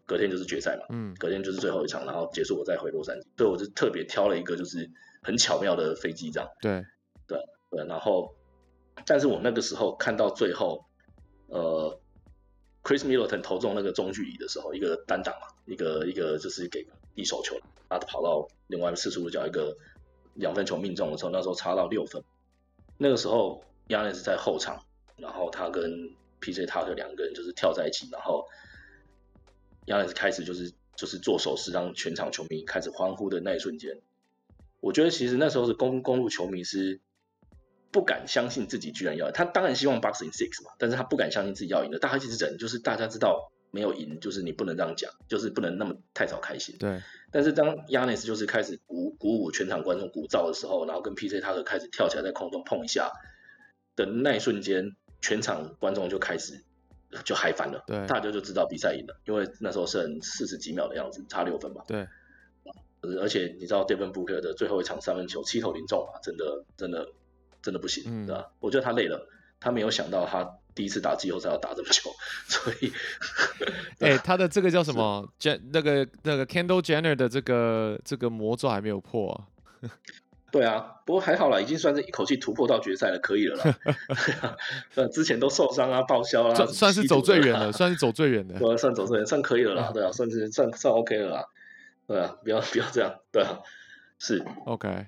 [0.06, 1.12] 隔天就是决赛嘛，嗯。
[1.18, 4.88] 隔天就是最后一场，然后结束我再回洛杉矶，所以我就特别挑了一个就是
[5.22, 6.84] 很巧妙的飞机这样，对。
[7.26, 7.38] 对，
[7.70, 8.34] 对，然后
[9.06, 10.84] 但是我那个时候看到最后，
[11.48, 12.00] 呃
[12.82, 17.56] ，Chris Middleton 投中那个中距离的时候，一个单挡嘛，一个一个就是给一手球，
[17.88, 19.76] 他跑到另外四处角一个
[20.34, 22.22] 两分球命中的时候，那时候差到六分，
[22.96, 24.84] 那个时候 y a n 在后场，
[25.16, 28.46] 然后他跟 PJ 塔克两个人就是跳在一起，然后
[29.86, 34.00] y a n 开始就是就是做手势，让全场球迷开始欢呼的那一瞬间，
[34.80, 37.00] 我觉得其实那时候是公公路球迷是
[37.92, 41.98] 不敢相信自己居然要赢，他当然希望 Boxing Six 嘛，但是他不敢相信自己要赢的。
[41.98, 46.76] 大家其实整就是大家知道没有赢，就是你不能这样讲，就是不能那么太早开心。
[46.78, 53.10] 对，但是当 Yanis 就是开始鼓鼓舞全场观众鼓噪的时候，然后跟 PJ 塔克开始跳起来在空中碰一下
[53.96, 56.64] 的那一瞬间，全场观众就开始
[57.24, 61.84] 就嗨翻了，对大家就知道比赛赢了，因为那时候剩四十几秒的样子，差六分吧。
[61.86, 62.06] 对，
[63.02, 67.08] 呃而且你知道 Devin Booker 的最后一场三分球七投零中嘛，真的真的
[67.62, 68.48] 真的不行，嗯对吧？
[68.60, 72.10] 我觉得他累了，他没有想到他第一次打季后赛要打这么久，
[72.48, 72.92] 所以
[74.00, 79.88] 哎、他的这个叫什么？Jen 那个那个 Kendall Jenner 的这个这个魔咒还没有破、啊。
[80.52, 83.78] 对啊，不过还好啦，已经算是一口气突破到决赛了，可以了啦。
[84.96, 88.58] 呃，之前都受伤啊、报销啊，算算是走最远了，算是走最远的。
[88.58, 91.44] 对啊，算走最远，算可以了啦，对啊，算是算算 OK 了啦，
[92.08, 93.60] 对啊，不要不要这样，对啊，
[94.18, 95.06] 是 OK，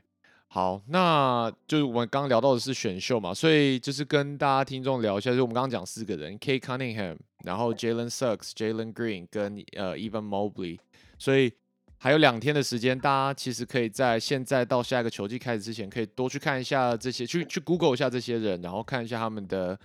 [0.54, 10.78] 好，那就是我们刚刚聊到的是选秀嘛，所以就是跟大家听众聊一下，就是我们刚刚讲四个人，K Cunningham，然后 Jalen Suggs、Jalen Green 跟呃 Evan Mobley，
[11.18, 11.50] 所以
[11.96, 19.80] 还有两天的时间，大家其实可以在现在到下一个球季开始之前，可以多去看一下这些，去去 Google 一下这些人，然后看一下他们的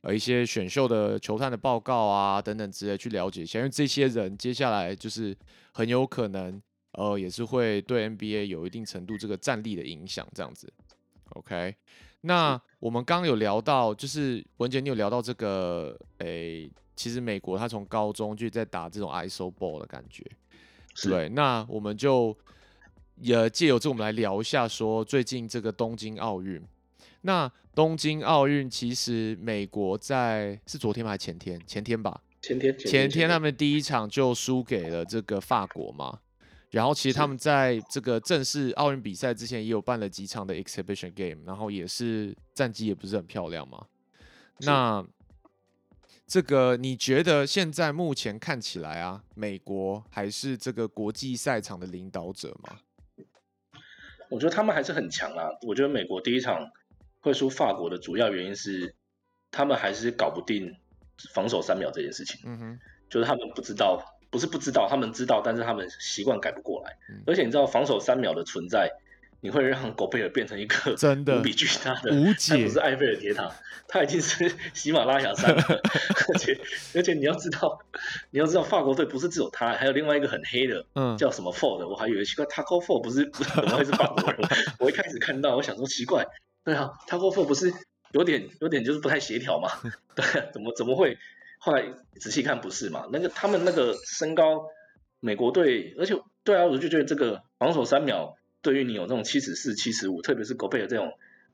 [0.00, 5.36] 呃一些选秀的球探的报告啊等等之类，去了解一下，因为这些人接下来就是
[5.74, 6.58] 很有可能。
[6.96, 10.72] 呃，也是会对 NBA 有一定程度这个战力的影响，这样子。
[11.30, 11.74] OK，
[12.22, 20.24] 那我们刚刚有聊到，就是文杰，你有聊到这个，诶、其实美国他从高中就在打这种 ISO ball 的感觉，
[21.02, 21.28] 对。
[21.28, 22.36] 那我们就
[23.16, 26.62] 也借由这，我们来聊一下，说最近这个东京奥运。
[27.22, 31.10] 那东京奥运其实美国在是昨天吗？
[31.10, 31.60] 还是前天？
[31.66, 32.22] 前天吧。
[32.40, 36.20] 前天前天他们第一场就输给了这个法国嘛，
[36.70, 43.86] 然后其实他们在这个正式奥运比赛之前也有办了几场的 exhibition game，然后也是战绩也不是很漂亮嘛。
[44.60, 45.06] 那
[46.26, 52.80] 这个你觉得现在目前看起来啊，美国还是这个国际赛场的领导者吗？
[54.28, 55.48] 我觉得他们还是很强啊。
[55.62, 56.68] 我觉得美国第一场
[57.20, 58.92] 会输法国的主要原因是
[59.52, 60.74] 他们还是搞不定
[61.32, 64.02] 防守三秒这件事情，嗯哼，就是他们不知道，
[64.36, 66.98] 不是不知道，他们知道，但是他们习惯改不过来。
[67.08, 68.90] 嗯而且你知道防守三秒的存在，
[69.40, 73.50] 你会让狗贝尔变成一个真的无比巨大的无它解不是埃菲尔铁塔，
[73.88, 75.62] 它已经是喜马拉雅山了。
[76.28, 76.60] 而且
[76.94, 77.80] 而且你要知道，
[78.30, 84.40] 你要知道法国队不是只有他，还有另外一个很黑的，嗯，叫什么 Ford，我还以为奇怪，Taco Ford 不是不是 怎么会是法国人？
[84.78, 86.26] 我一开始看到，我想说奇怪，
[86.62, 87.72] 对啊，Taco Ford 不是
[88.12, 89.70] 有点有点就是不太协调嘛？
[90.14, 91.16] 对啊，怎么怎么会？
[91.66, 91.84] 后来
[92.20, 93.08] 仔细看不是嘛？
[93.10, 94.66] 那个他们那个身高，
[95.18, 96.14] 美国队，而且
[96.44, 101.12] 对啊，我就觉得这个防守三秒对于你有这种七十四、七十五，特别是狗贝尔这种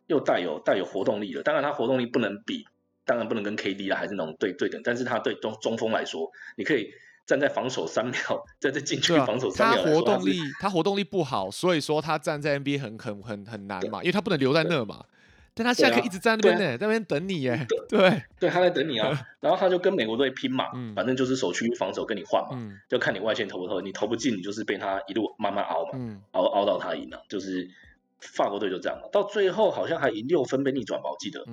[0.08, 2.66] 又带有带有活动力的，当然他活动力不能比，
[3.06, 6.90] 当然不能跟 KD 啦，还是那种对对等，但是他对中中锋来说，你可以
[7.24, 15.06] 站在防守三秒， 在这禁区防守，三秒来说，是活动力他活动力不好，所以说他站在 NBA 很很很很难嘛，因为他不能留在那嘛。
[15.55, 17.66] 但他现在可以对啊一直站那边对呢，在那边等你耶。
[17.88, 27.68] 对，对他在等你啊， 然后他就跟美国队拼嘛，嗯反正就是守区防守跟你换嘛，嗯就看你外线投不投，你投不进，你就是被他一路慢慢熬嘛，嗯，熬熬到他赢了，就是
[28.20, 31.44] 法国队就这样嘛，到最后好像还赢六分被逆转吧，我记得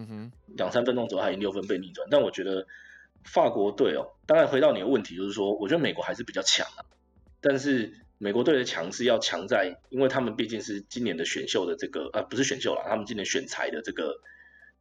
[0.55, 2.65] 两三分钟左右还赢六分被逆转，但我觉得
[3.25, 6.85] 法国队哦，当然回到你的问题，就是说，我觉得美国还是比较强啊，
[7.41, 14.19] 但是美国队的强是要强在，因为他们毕竟是今年的选秀的这个呃不是选秀啦，他们今年选材的这个，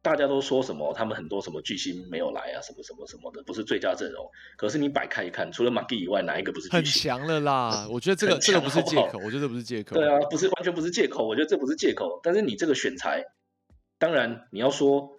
[0.01, 7.03] 大家都说什么他们很多什么巨星没有来啊，什么什么什么的，不是最佳阵容，可是你摆开一看，除了马蒂以外，哪一个不是巨很星？
[7.03, 7.87] 强了啦。
[7.91, 9.95] 我觉得这个很这个不是借口，我觉得这不是借 口。
[9.95, 12.19] 对啊，不是完全不是借口，我觉得这不是借口。
[12.21, 13.23] 但是你这个选材，
[13.97, 15.17] 当然你要说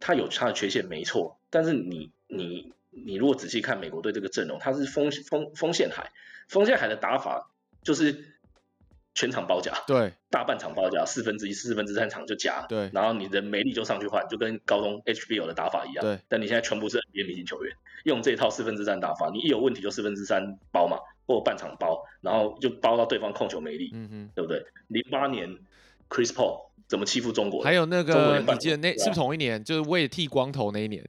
[0.00, 6.12] 他有他的缺陷没错，但是你你你如果仔细看美国队这个阵容，他是锋锋锋线海，
[6.48, 7.50] 锋线海的打法
[7.84, 8.34] 就是
[9.14, 24.30] 全场包夹，对大半场包夹，四分之一、四分之三场就夹，对然后你的没力就上去换，就跟高中 HBL 的打法一样，对，但你现在全部是 NBA 明星球员，用这套四分之三打法，你一有问题就四分之三包嘛，或半场包，然后就包到对方控球没力，嗯哼。
[24.34, 24.66] 对不对？
[24.88, 25.48] 零八年
[26.08, 27.62] Chris Paul 怎么欺负中国？
[27.62, 29.62] 还有那个，你记得那是不是同一年？
[29.62, 31.06] 就是为了剃光头那一年，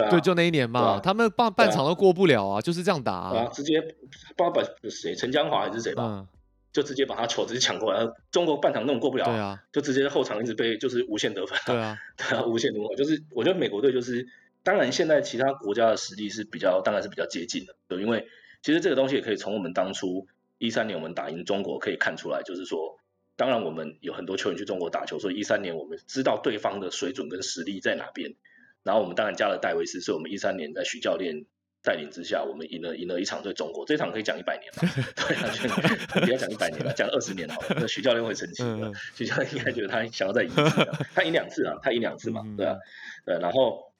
[0.00, 1.00] 对啊，对，就那一年嘛，啊。
[1.02, 6.26] 他们半半场都过不了啊，就是这样打啊，直接不知道把谁陈江华还是谁吧，嗯，
[6.72, 14.26] 就直接把他球直接抢过来，中国半场那种过不了，对啊，就直接后场一直被就是无限得分，对啊，对啊， 无限得分，就是我觉得美国队就是，
[14.62, 18.26] 当然现在其他国家的实力是比较，当然是比较接近的，对，因为
[18.62, 20.26] 其实这个东西也可以从我们当初
[20.58, 22.98] 一三年我们打赢中国可以看出来，就是说，
[23.36, 28.34] 当然我们有很多球员去中国打球，所以一三年我们知道对方的水准跟实力在哪边，
[28.82, 31.46] 然后我们当然加了戴维斯，是我们一三年在徐教练。
[31.82, 34.92] 带领之下，我们赢了赢了一场对中国，这场可以讲一百年嘛？
[35.16, 37.68] 对啊，不要讲一百年了，讲二十年好了。
[37.80, 42.76] 那徐教练会生气的，徐教练应该觉得他想要再赢一次，他赢两次啊，他赢两次嘛，对啊，
[43.24, 43.94] 对，然后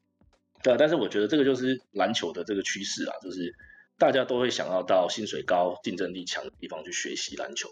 [0.63, 3.55] 对，但是我觉得这个就是篮球的这个趋势啊，就是
[3.97, 7.71] 大家都会想要到薪水高、竞争力强的地方去学习篮球。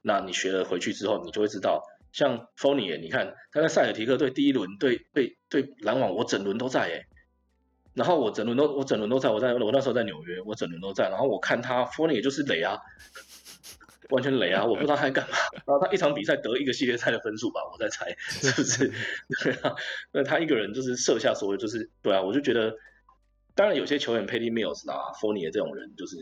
[0.00, 1.82] 那你学了回去之后，你就会知道，
[2.12, 7.06] 像 f o n y 你看他在塞尔提克队第一轮对对对篮网，我整轮都在哎。
[7.92, 11.08] 然后我整轮都我整轮都在，我在我那时候在纽约，我整轮都在。
[11.08, 12.78] 然后我看他 f o n y 也就是雷啊，
[14.10, 15.36] 完全雷啊，我不知道他在干嘛。
[15.66, 18.92] 然后他一场比赛得一个系列赛的分数吧，我在猜是不是？
[19.42, 19.74] 对啊，
[20.12, 22.72] 那他一个人就是设下所有，就是对啊，我就觉得，
[23.56, 26.16] 当然有些球员 p a t y Mills 啊 f o n y 这种人，就是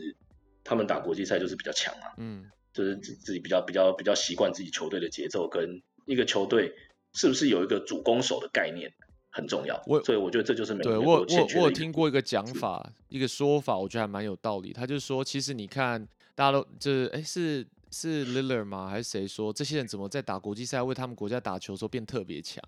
[0.63, 6.73] 他们打国际赛就是比较强啊，嗯，就是自自己比较比较比较习惯自己球队的节奏，跟一个球队
[7.13, 8.91] 是不是有一个主攻手的概念。
[9.31, 14.73] 很重要，我所以我觉得这就是美国对我我我有听过一个讲法，一个说法，我觉得还蛮有道理。
[14.73, 16.03] 他就说，其实你看，
[16.33, 18.87] 大家都就是哎，是是 Liller 吗？
[18.89, 22.63] 还是谁说这些人怎么在打国际赛为他们国家打球的时候变特别强？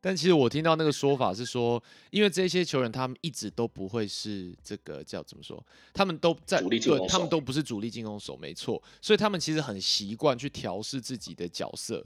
[0.00, 8.82] 但其实我听到那个说法是说，因为这些球员他们一直都不会是这个叫怎么说，他们都在对，他们都不是主力进攻手，没错。
[9.00, 12.04] 所以他们其实很习惯去调试自己的角色。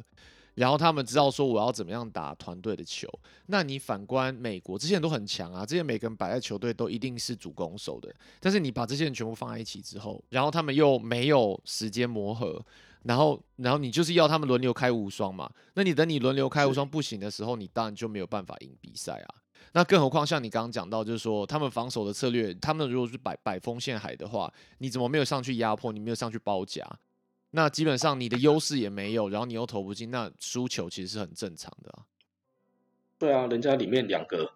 [0.58, 3.08] 然后他们知道说我要怎么样打团队的球。
[3.46, 8.12] 那你反观美国，这些人都很强啊，这些每个人摆在球队都一定是主攻手的。
[8.40, 12.60] 但是你把这些人全部放在一起之后，然后他们又没有时间磨合，
[13.04, 15.48] 然后然后你就是要他们轮流开无双嘛？
[15.74, 19.34] 那你等你轮流开无双不行的时候，你当然就没有办法赢比赛啊。
[19.72, 25.92] 那更何况像你刚刚讲到，就是说他们防守的策略，他们如果是摆摆锋陷海的话，你怎么没有上去压迫？
[25.92, 26.84] 你没有上去包夹？
[27.50, 32.04] 那基本上你的优势也没有，然后你又投不进，那输球其实是很正常的啊。
[33.18, 34.52] 对啊，人家里面两个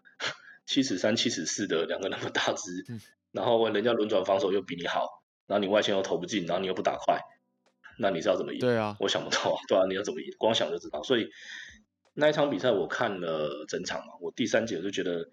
[0.66, 2.84] 七尺三、七尺四的两个那么大只，
[3.32, 7.18] 然后人家轮转防守又比你好，然后你外线又投不进，然后你又不打快，
[7.98, 8.60] 那你是要怎么赢？
[8.60, 9.58] 对啊，我想不到啊。
[9.66, 10.26] 对啊，你要怎么赢？
[10.38, 11.02] 光想就知道。
[11.02, 11.28] 所以
[12.12, 15.30] 那一场比赛我看了整场嘛，我第三节就觉得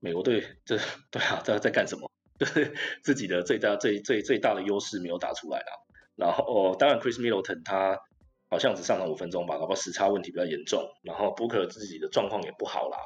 [0.00, 0.78] 美国队这
[1.12, 2.10] 对啊在在干什么？
[2.40, 5.70] 就是自己的最大最最最大的优势没有打出来啊。
[6.16, 7.98] 然后，哦当然，Chris Middleton 他
[8.48, 10.88] 好像只上了五分钟吧，搞不好时差问题比较严重。
[11.02, 12.98] 然后，Booker 自己的状况也不好啦。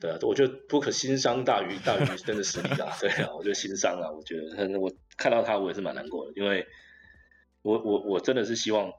[0.00, 2.96] 对啊，我觉得 Booker 心伤大于大于 真的实力啦。
[3.00, 6.66] 对啊，我觉得心伤啊，我觉得我看到他我也是蛮难过的，因为
[7.62, 8.92] 我我我真的是希望，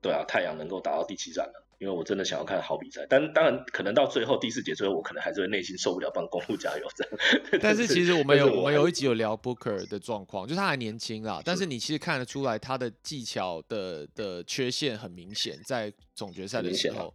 [0.00, 1.61] 对啊，太阳能够打到第七战了。
[1.82, 7.12] 因为我真的想要看好比赛，但当然可能到最后第四节最后，我可能还是会内心受不了，帮公路加油这样。
[7.60, 17.12] 但是其实我们有我们有一集有聊 Booker 的状况，就是他还年轻啦，但是你其实看得出来他的技巧的的缺陷很明显，在总决赛的时候。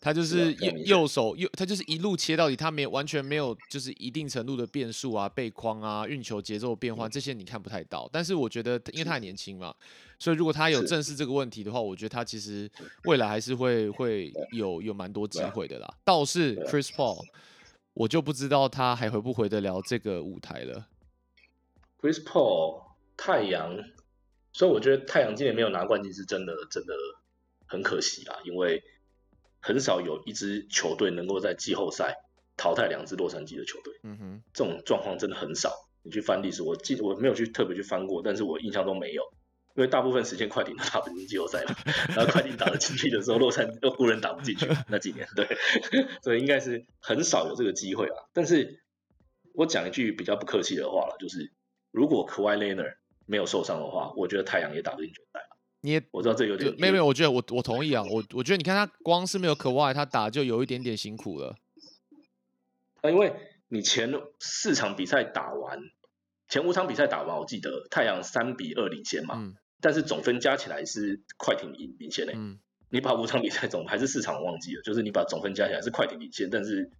[0.00, 8.08] 他就是右右手右，他就是一路切到底，他没有完全没有就是一定程度的变数啊、背框啊、运球节奏变换这些你看不太到。
[8.12, 9.74] 但是我觉得，因为他还年轻嘛，
[10.18, 12.70] 所以如果他有正视这个问题的话，我觉得他其实
[13.04, 15.94] 未来还是会会有有蛮多机会的啦。
[16.04, 17.24] 倒是 Chris Paul，
[17.94, 20.86] 我就不知道他还回不回得了这个舞台了。
[22.00, 22.82] Chris Paul
[23.16, 23.76] 太阳，
[24.52, 26.94] 所以我觉得太阳今年没有拿冠军是真的真的
[27.66, 28.82] 很可惜啦，因为。
[29.60, 32.14] 很少有一支球队能够在季后赛
[32.56, 35.74] 淘汰两支洛杉矶的球队，嗯哼，这种状况真的很少。
[36.04, 39.22] 你去翻历史，我记我没有去特别去翻过，但是我印象中没有，
[39.78, 41.72] 因为大部分时间快艇都打不进季后赛嘛，
[42.16, 45.46] 然后快艇打得进去的时候，洛杉矶湖人打不进去 那几年，对，
[46.20, 48.26] 所以应该是很少有这个机会啊。
[48.32, 48.82] 但是
[49.54, 51.52] 我讲一句比较不客气的话了，就是
[51.92, 55.38] 如果 Kawhi Leonard 没有受伤的话，我觉得太阳也打不进决赛。
[55.80, 61.54] 你也我知道这有点没有没有，我觉得我我同意啊，我我觉得你看他光是没有可外，他打就有一点点辛苦了。
[63.02, 63.32] 啊，因为
[63.68, 65.78] 你前四场比赛打完，
[66.48, 72.58] 前五场比赛打完，我记得太阳三比二领先嘛，嗯，但是总分加起来是快艇领领先嘞，嗯，
[72.90, 76.90] 你把五场比赛总还是四场忘记了，就是你把总分加起来是快艇领先，但是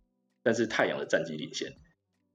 [0.43, 1.73] 但是太阳的战绩领先，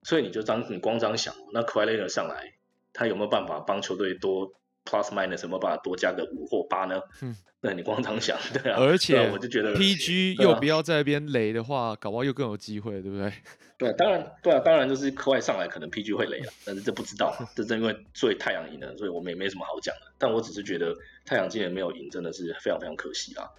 [0.03, 2.53] 所以你就当你光这样想，那 q u a l e r 上来，
[2.91, 4.53] 他有没有办法帮球队多？
[4.85, 6.99] Plus minus 有没有办法多加个五或八呢？
[7.21, 8.79] 嗯，对你光常想， 对啊。
[8.79, 13.31] 而且我就觉得 PG 又不要在那边雷的话，搞不好又更有机会，对不对？
[13.77, 20.11] 对，当然，对啊，当然就是课外上来可能 PG 会雷了， 但是这不知道，这正因为所以太阳赢了，所以我们也没什么好讲的。
[20.17, 23.49] 但我只是觉得太阳今年没有赢，真的是非常非常可惜啦，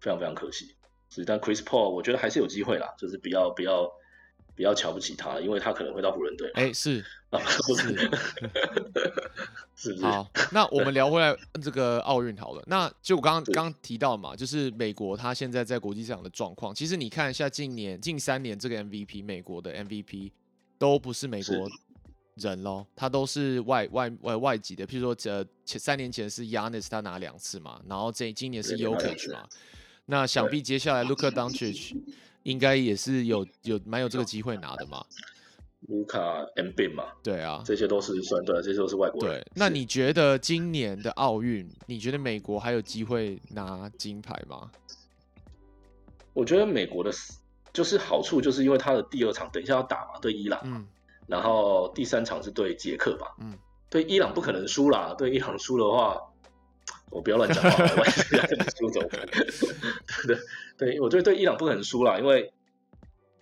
[0.00, 0.74] 非常非常可惜。
[1.08, 3.90] 是，但 Chris Paul 我觉得还是有机会啦，就是不要不要。
[4.56, 6.50] 不要瞧不起他，因为他可能会到湖人队。
[6.54, 7.88] 哎，是 啊，不是，
[9.74, 10.04] 是不是？
[10.04, 12.62] 好，那我们聊回来这个奥运好了。
[12.66, 16.74] 那就我刚刚刚提到嘛，就是美国他现在在国际上的状况。
[16.74, 20.30] 其实你看一下近年近三年这个 MVP，美国的 MVP
[20.78, 21.68] 都不是美国
[22.36, 24.86] 人喽，他都是外外外外籍的。
[24.86, 29.48] 譬如说，呃，前三年前是 Yanis，他拿两次嘛，然后这今年是 Yokic 嘛。
[30.06, 31.96] 那想必接下来 Luka Doncic。
[32.44, 35.04] 应该也是有有蛮有这个机会拿的嘛，
[35.88, 36.20] 卢卡
[36.56, 39.38] M B 嘛，对啊，这些都是算对，这些都是外国人。
[39.40, 44.70] 对，那你觉得今年的奥运，你觉得美国还有机会拿金牌吗？
[46.32, 47.10] 我觉得美国的
[47.72, 50.86] 就是好处，就是因为他的第二场等一下要打嘛，对伊朗，嗯，
[51.26, 53.56] 然后第三场是对捷克吧，嗯，
[53.90, 56.20] 对伊朗不可能输啦，对伊朗输的话。
[57.10, 59.00] 我不要乱讲话，我是要跟你输走。
[60.26, 60.38] 对
[60.76, 62.52] 对，我觉得对伊朗不可能输啦，因为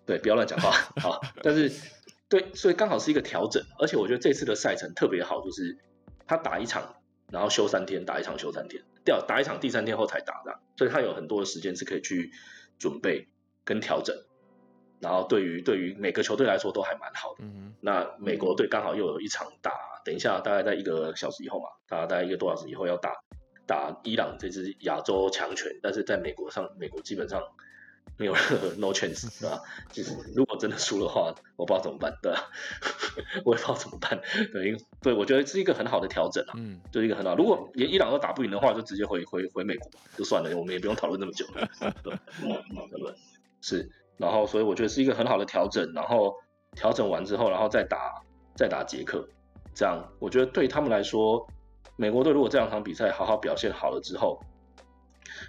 [0.04, 1.20] 对不要乱讲话好。
[1.42, 1.72] 但是
[2.28, 5.78] 对，所以刚好是一个调整，而且我觉得这次的赛程特别好，就是
[6.26, 6.96] 他打一场，
[7.30, 12.30] 然后休三天，打一场休三天，掉打一场第三天后才打的，所以他有很多的时间是可以去
[12.78, 13.28] 准备
[13.64, 14.14] 跟调整。
[15.00, 17.38] 然后对于对于每个球队来说都还蛮好的。
[17.40, 19.72] 嗯那美国队刚好又有一场打，
[20.04, 23.12] 等一下大概在一个小时以后嘛，大概一个多小时以后要打。
[23.72, 27.40] 打伊朗这支亚洲强权，但是在美国上，美国基本上
[28.18, 29.62] 没有任何 no chance， 对吧？
[29.90, 32.50] 就是如果真的输的话，我不知道怎么办，对吧？
[33.46, 34.20] 我也不知道怎么办，
[34.52, 37.34] 对，对我觉得是一个很好的调整啊，嗯，就是一个很好。
[37.34, 41.46] 如果连伊朗都打不赢的话，就直接回回回美国就算了，我们也不用讨论那么久，
[42.04, 42.12] 对，
[43.62, 46.34] 是，然后所以我觉得是一个很好的调整，然后
[46.76, 48.22] 调整完之后，然后再打
[48.54, 49.26] 再打捷克，
[49.74, 51.48] 这样我觉得对他们来说。
[51.96, 54.40] 美国队如果这两场比赛好好表现好了之后，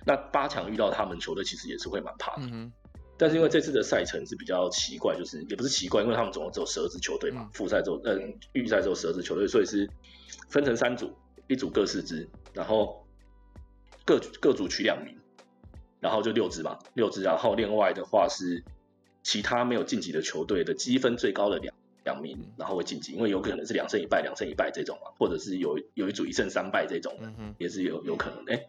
[0.05, 2.43] 那八强遇到他们球队其实也是会蛮怕的。
[3.17, 8.17] 但是因为这次的赛程是比较奇怪，就是也不是奇怪，因为他们总共只有十二支球队嘛，复赛之后，呃，
[8.53, 9.89] 预赛之后十二支球队，所以是
[10.49, 11.13] 分成三组，
[11.47, 13.05] 一组各四支，然后
[14.03, 15.15] 各各组取两名，
[15.99, 18.63] 然后就六支嘛，六支，然后另外的话是
[19.21, 21.73] 其他没有晋级的球队的积分最高的两。
[22.03, 27.13] 两名，然后会晋级，因为有可能是两胜一败，两胜一败这种嘛，或者是有有一组一胜三败这种，
[27.57, 28.43] 也是有有可能。
[28.45, 28.65] 哎，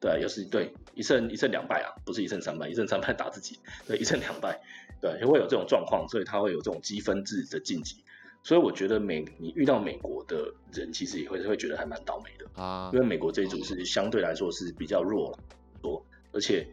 [0.00, 4.60] 对，又是对一胜一胜两败啊，不是一胜三败，一胜三败打自己，对，一胜两败，
[5.00, 8.04] 对，会有这种状况，所以他会有这种积分制的晋级。
[8.42, 15.38] 所以我觉得美你遇到美国的人，其实也会会觉得还蛮倒霉的啊，因为美国这一组是相对来说是比较弱了
[15.82, 16.66] 多，而且。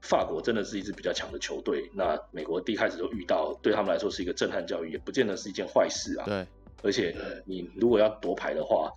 [0.00, 6.24] 法国真的是一支比较强的球队，那美国第一开始就遇到，对他们来说是一个震撼教育，也不见得是一件坏事啊。
[6.24, 6.46] 对，
[6.82, 8.92] 而且你如果要夺牌的话，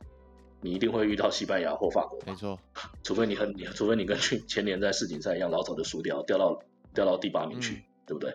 [0.62, 2.20] 你一定会遇到西班牙或法国。
[2.26, 2.60] 没错，
[3.04, 8.32] 除非你和你，除非你跟去前年在世锦赛一样老早就输掉，掉到掉到第八名去，对不对？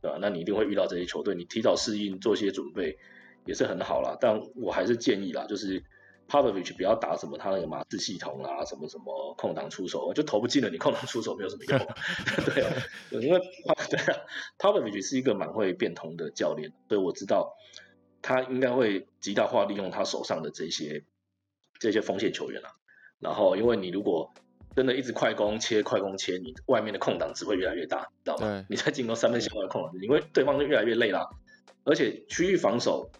[0.00, 0.18] 对吧？
[0.20, 2.96] 那你一定会遇到这些球队，你提早适应，做些准备
[3.44, 4.16] 也是很好啦。
[4.20, 5.82] 但我还是建议啦，就是。
[6.28, 10.70] Popovich 不要打什么他那个马刺系统啊，什么什么空档出手，就投不进了。
[10.70, 11.78] 你空档出手没有什么用，
[12.54, 12.72] 对啊，
[13.10, 13.40] 因为
[13.90, 14.20] 对啊
[14.58, 17.54] ，Popovich 是一个蛮会变通的教练，所以我知道
[18.22, 21.04] 他应该会极大化利用他手上的这些
[21.78, 22.70] 这些锋线球员啊。
[23.20, 24.32] 然后，因为你如果
[24.74, 28.64] 真的一直快攻切快攻切，你外面的空档只会越来越大，知道吗？
[28.68, 31.28] 你在进攻三分线外的空档，你会对方就越来越累啦，
[31.84, 33.10] 而且区域防守。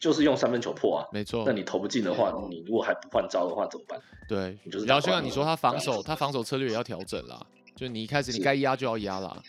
[0.00, 1.44] 就是用三分球破啊，没错。
[1.46, 4.00] 那你投不进的话，你如果还不换招的话怎么办？
[4.26, 4.86] 对，就是。
[4.86, 7.38] 然后就像你说，他防守，他防守策略也要调整啦。
[7.76, 9.40] 就你一开始你该压就要压啦。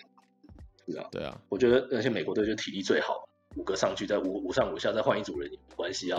[0.86, 1.36] 是啊，对啊。
[1.50, 6.18] 我觉得那些美国队就体力最好，五个上去再五五上五下再换一组人也没关系啊，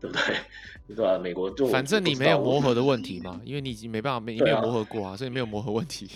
[0.00, 0.36] 对不对？
[0.94, 1.18] 对吧？
[1.18, 6.08] 美国就反正你没有磨合的 问题嘛，因为你已经没办法没没有磨合过啊，所以没有磨合问题。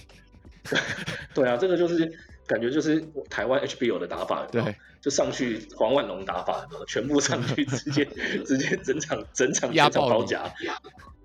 [1.34, 2.06] 对啊，这个就是
[2.46, 3.00] 感觉就是
[3.30, 4.62] 台湾 HBO 的打法，对。
[5.08, 8.04] 就上去黄万龙打法，全部上去直接
[8.44, 10.52] 直接整场整场压爆包夹，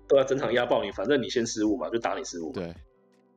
[0.08, 2.50] 对啊，整场压爆你，反正你先失误嘛，就打你失误。
[2.50, 2.74] 对，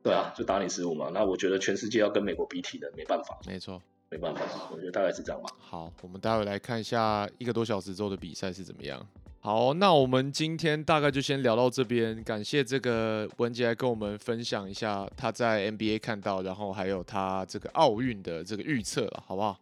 [0.02, 1.10] 对啊，就打你失误嘛。
[1.12, 3.38] 那我觉得全世界要跟美国比体能，没办法。
[3.46, 3.78] 没错，
[4.08, 4.40] 没办法。
[4.72, 5.50] 我觉得大概是这样吧。
[5.58, 9.06] 好，我们待会来看一下一个多小时之后的比赛是怎么样。
[9.40, 12.24] 好，那我们今天大概就先聊到这边。
[12.24, 19.58] 感谢这个文杰来跟我们分享一下他在 NBA 看到，然后还有他这个奥运的这个预测了，好不好？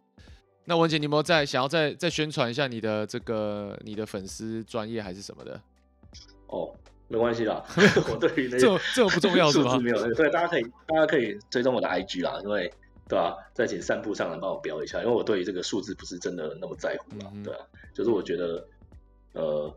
[0.69, 5.61] 那文姐，你有没有再想要再再宣传一下你的这个你的粉丝专业还是什么的？
[6.47, 6.75] 哦，
[7.07, 7.63] 没关系啦，
[8.11, 9.77] 我对于那这这么不重要是字？
[9.79, 12.69] 没有，对，大家可以大家可以追踪我的 IG 啦，因为
[13.07, 18.67] 对吧、再请散步上来帮我标一下，因为我对于这个数字不是真的那么在乎啦，嗯对啊，就是我觉得
[19.31, 19.73] 呃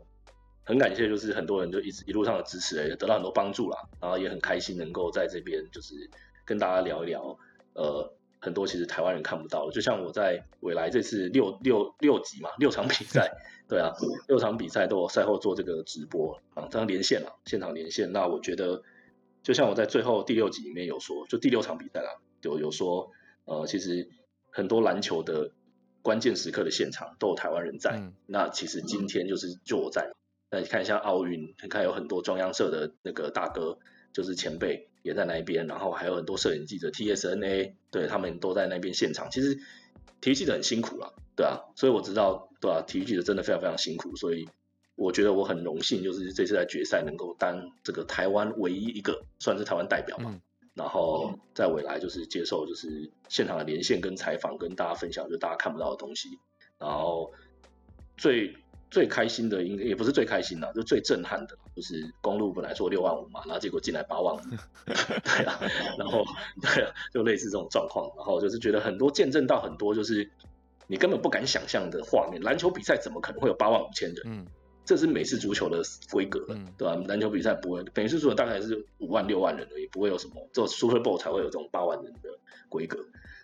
[0.65, 5.95] 很感谢，就是很多人就一直一路上的支持，也得到很多帮助啦，然后也很开心能够在这边就是
[6.43, 7.37] 跟大家聊一聊，
[7.75, 8.13] 呃。
[8.41, 13.31] 很多其实台湾人看不到的，就像我在未来这次六六六集嘛，六场比赛，
[13.69, 13.93] 对啊，
[14.27, 18.11] 六场比赛都有赛后做这个直播啊，这样连线了，现场连线。
[18.11, 18.81] 那我觉得，
[19.43, 23.11] 就像我在最后第六集里面有说，就第六场比赛啦，有有说，
[23.45, 24.09] 呃，其实
[24.49, 25.51] 很多篮球的
[26.01, 27.91] 关键时刻的现场都有台湾人在。
[27.97, 30.13] 嗯那其实今天就是就我在嘛，
[30.49, 33.77] 那你看一下奥运，你看有很多中央社的那个大哥，
[34.13, 39.29] 就是前辈也在那一边，然后还有很多摄影记者 TSNA，对他们都在那边现场。
[39.31, 39.55] 其实
[40.21, 44.47] 体育记者很辛苦了，对啊，所以我知道，对啊，体育记者真的非常非常辛苦，所以
[44.95, 50.41] 我觉得我很荣幸，就是这次在决赛能够当这个台湾唯一一个算是台湾代表嘛，嗯
[50.73, 56.39] 然后在未来就是接受就是现场的连线跟采访，跟大家分享就大家看不到的东西，
[56.79, 57.33] 然后
[58.15, 58.55] 最
[58.91, 64.39] 最开心的应该也不是最开心的，就最震撼的，就是公路本来说六万五嘛，然后结果进来八万五，
[64.85, 65.59] 对啊，
[65.97, 66.23] 然后
[66.61, 70.29] 对啊，就类似这种状况，然后就是觉得很多见证到很多就是
[70.87, 74.17] 你根本不敢想象的画面，篮球比赛怎么可能会有八万五千人？
[74.25, 74.45] 嗯
[74.83, 75.81] 这是美式足球的
[76.11, 82.29] 规格了，嗯对吧、篮球比赛不会，美式足球大概是五万六万人而已，不会有什么，只有 Super Bowl 才会有这种八万人的
[82.67, 82.97] 规格，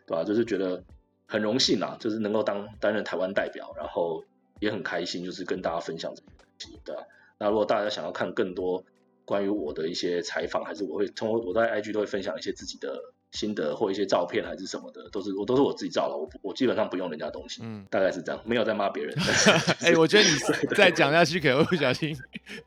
[0.08, 0.84] 对吧、就是觉得
[1.28, 4.26] 很荣幸啊，就是能够当担任台湾代表，然后
[4.60, 7.01] 也很开心，就是跟大家分享这些东西，对吧、
[7.38, 8.84] 那如果大家想要看更多
[9.26, 12.97] 关于我的一些采访，还是我会通过我在 IG 都会分享一些自己的
[13.32, 17.86] 心得或一些照片还是什么的，都是我都是我自己照了，我我基本上不用人家东西，嗯。
[17.91, 19.14] 大概是这样，没有在骂别人。
[19.84, 20.30] 哎、我觉得你
[20.76, 22.16] 再讲下去可能会不小心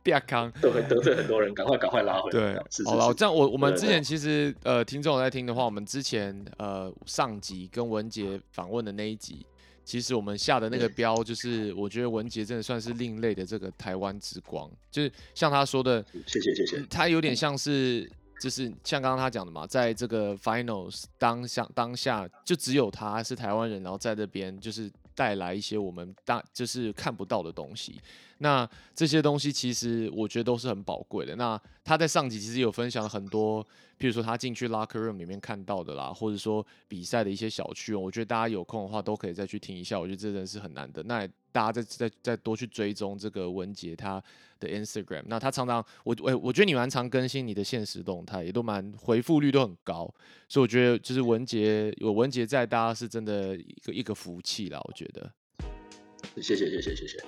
[0.03, 0.53] 变康。
[0.61, 2.53] 都会得罪很多人，赶快赶快拉回来。
[2.53, 9.47] 对是，是好了，是这样我我们之前其实呃，听众有在听的话，我们之前呃上集跟文杰访问的那一集，
[9.85, 16.81] 其实我们下的那个标就是，我觉得文杰真的算是另类的这个台湾之光，就是像他说的，谢谢谢谢。
[16.89, 18.11] 他有点像是，
[18.41, 28.01] 就是像刚刚他讲的嘛，在这个 finals 当下当下就只有他是台湾人，然后在这边就是带来一些我们大就是看不到的东西。
[28.43, 31.36] 那这些东西其实我觉得都是很宝贵的。
[31.36, 33.62] 那他在上集其实有分享了很多，
[33.99, 41.03] 譬如说他进去 locker room 里面看到的啦，或者说比赛的一些小趣闻，我觉得大家有空的话都可以再去听一下，我觉得这真的是很难得。
[41.03, 44.22] 那大家再再再多去追踪这个文杰他
[44.59, 50.12] 的 Instagram，那他常常我我我觉得你蛮常更新你的现实动态，也都蛮回复率都很高，
[50.49, 55.30] 所以我觉得就是文杰有文杰在，大家是真的一个一个福气啦，我觉得
[56.37, 57.18] 谢谢谢谢谢谢。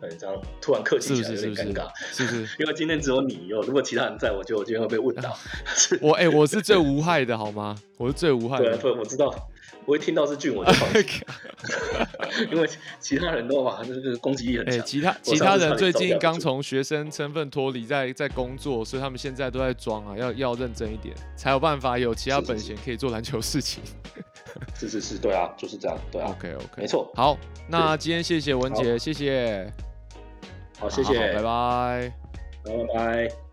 [0.00, 2.42] 嗯，这样突然客是气起来不是尴尬，是不是？
[2.62, 5.36] 因为今天只有你有，如果其他人在，我觉得我今天会被问到。
[6.00, 7.76] 我哎、我是最无害的好吗？
[7.96, 8.76] 我是最无害的。
[8.76, 9.34] 对，我知道，
[9.86, 11.26] 我一听到是俊我就放弃，
[12.52, 12.68] 因为
[13.00, 14.86] 其他人都哇，就是攻击力很哎、强。
[14.86, 23.82] 其他其他人最近刚从学生身份脱离，在在工作，所以他们现在都在装啊，要要认真一点，才有办法有其他本钱可以做篮球事情。
[23.84, 24.37] 是是是，
[25.20, 27.10] 对啊，就是这样，对啊，OK OK，没错。
[27.14, 27.36] 好，
[27.68, 29.72] 那今天谢谢文杰，谢谢，
[30.78, 32.12] 好，谢谢，拜拜。
[32.64, 33.47] 拜拜。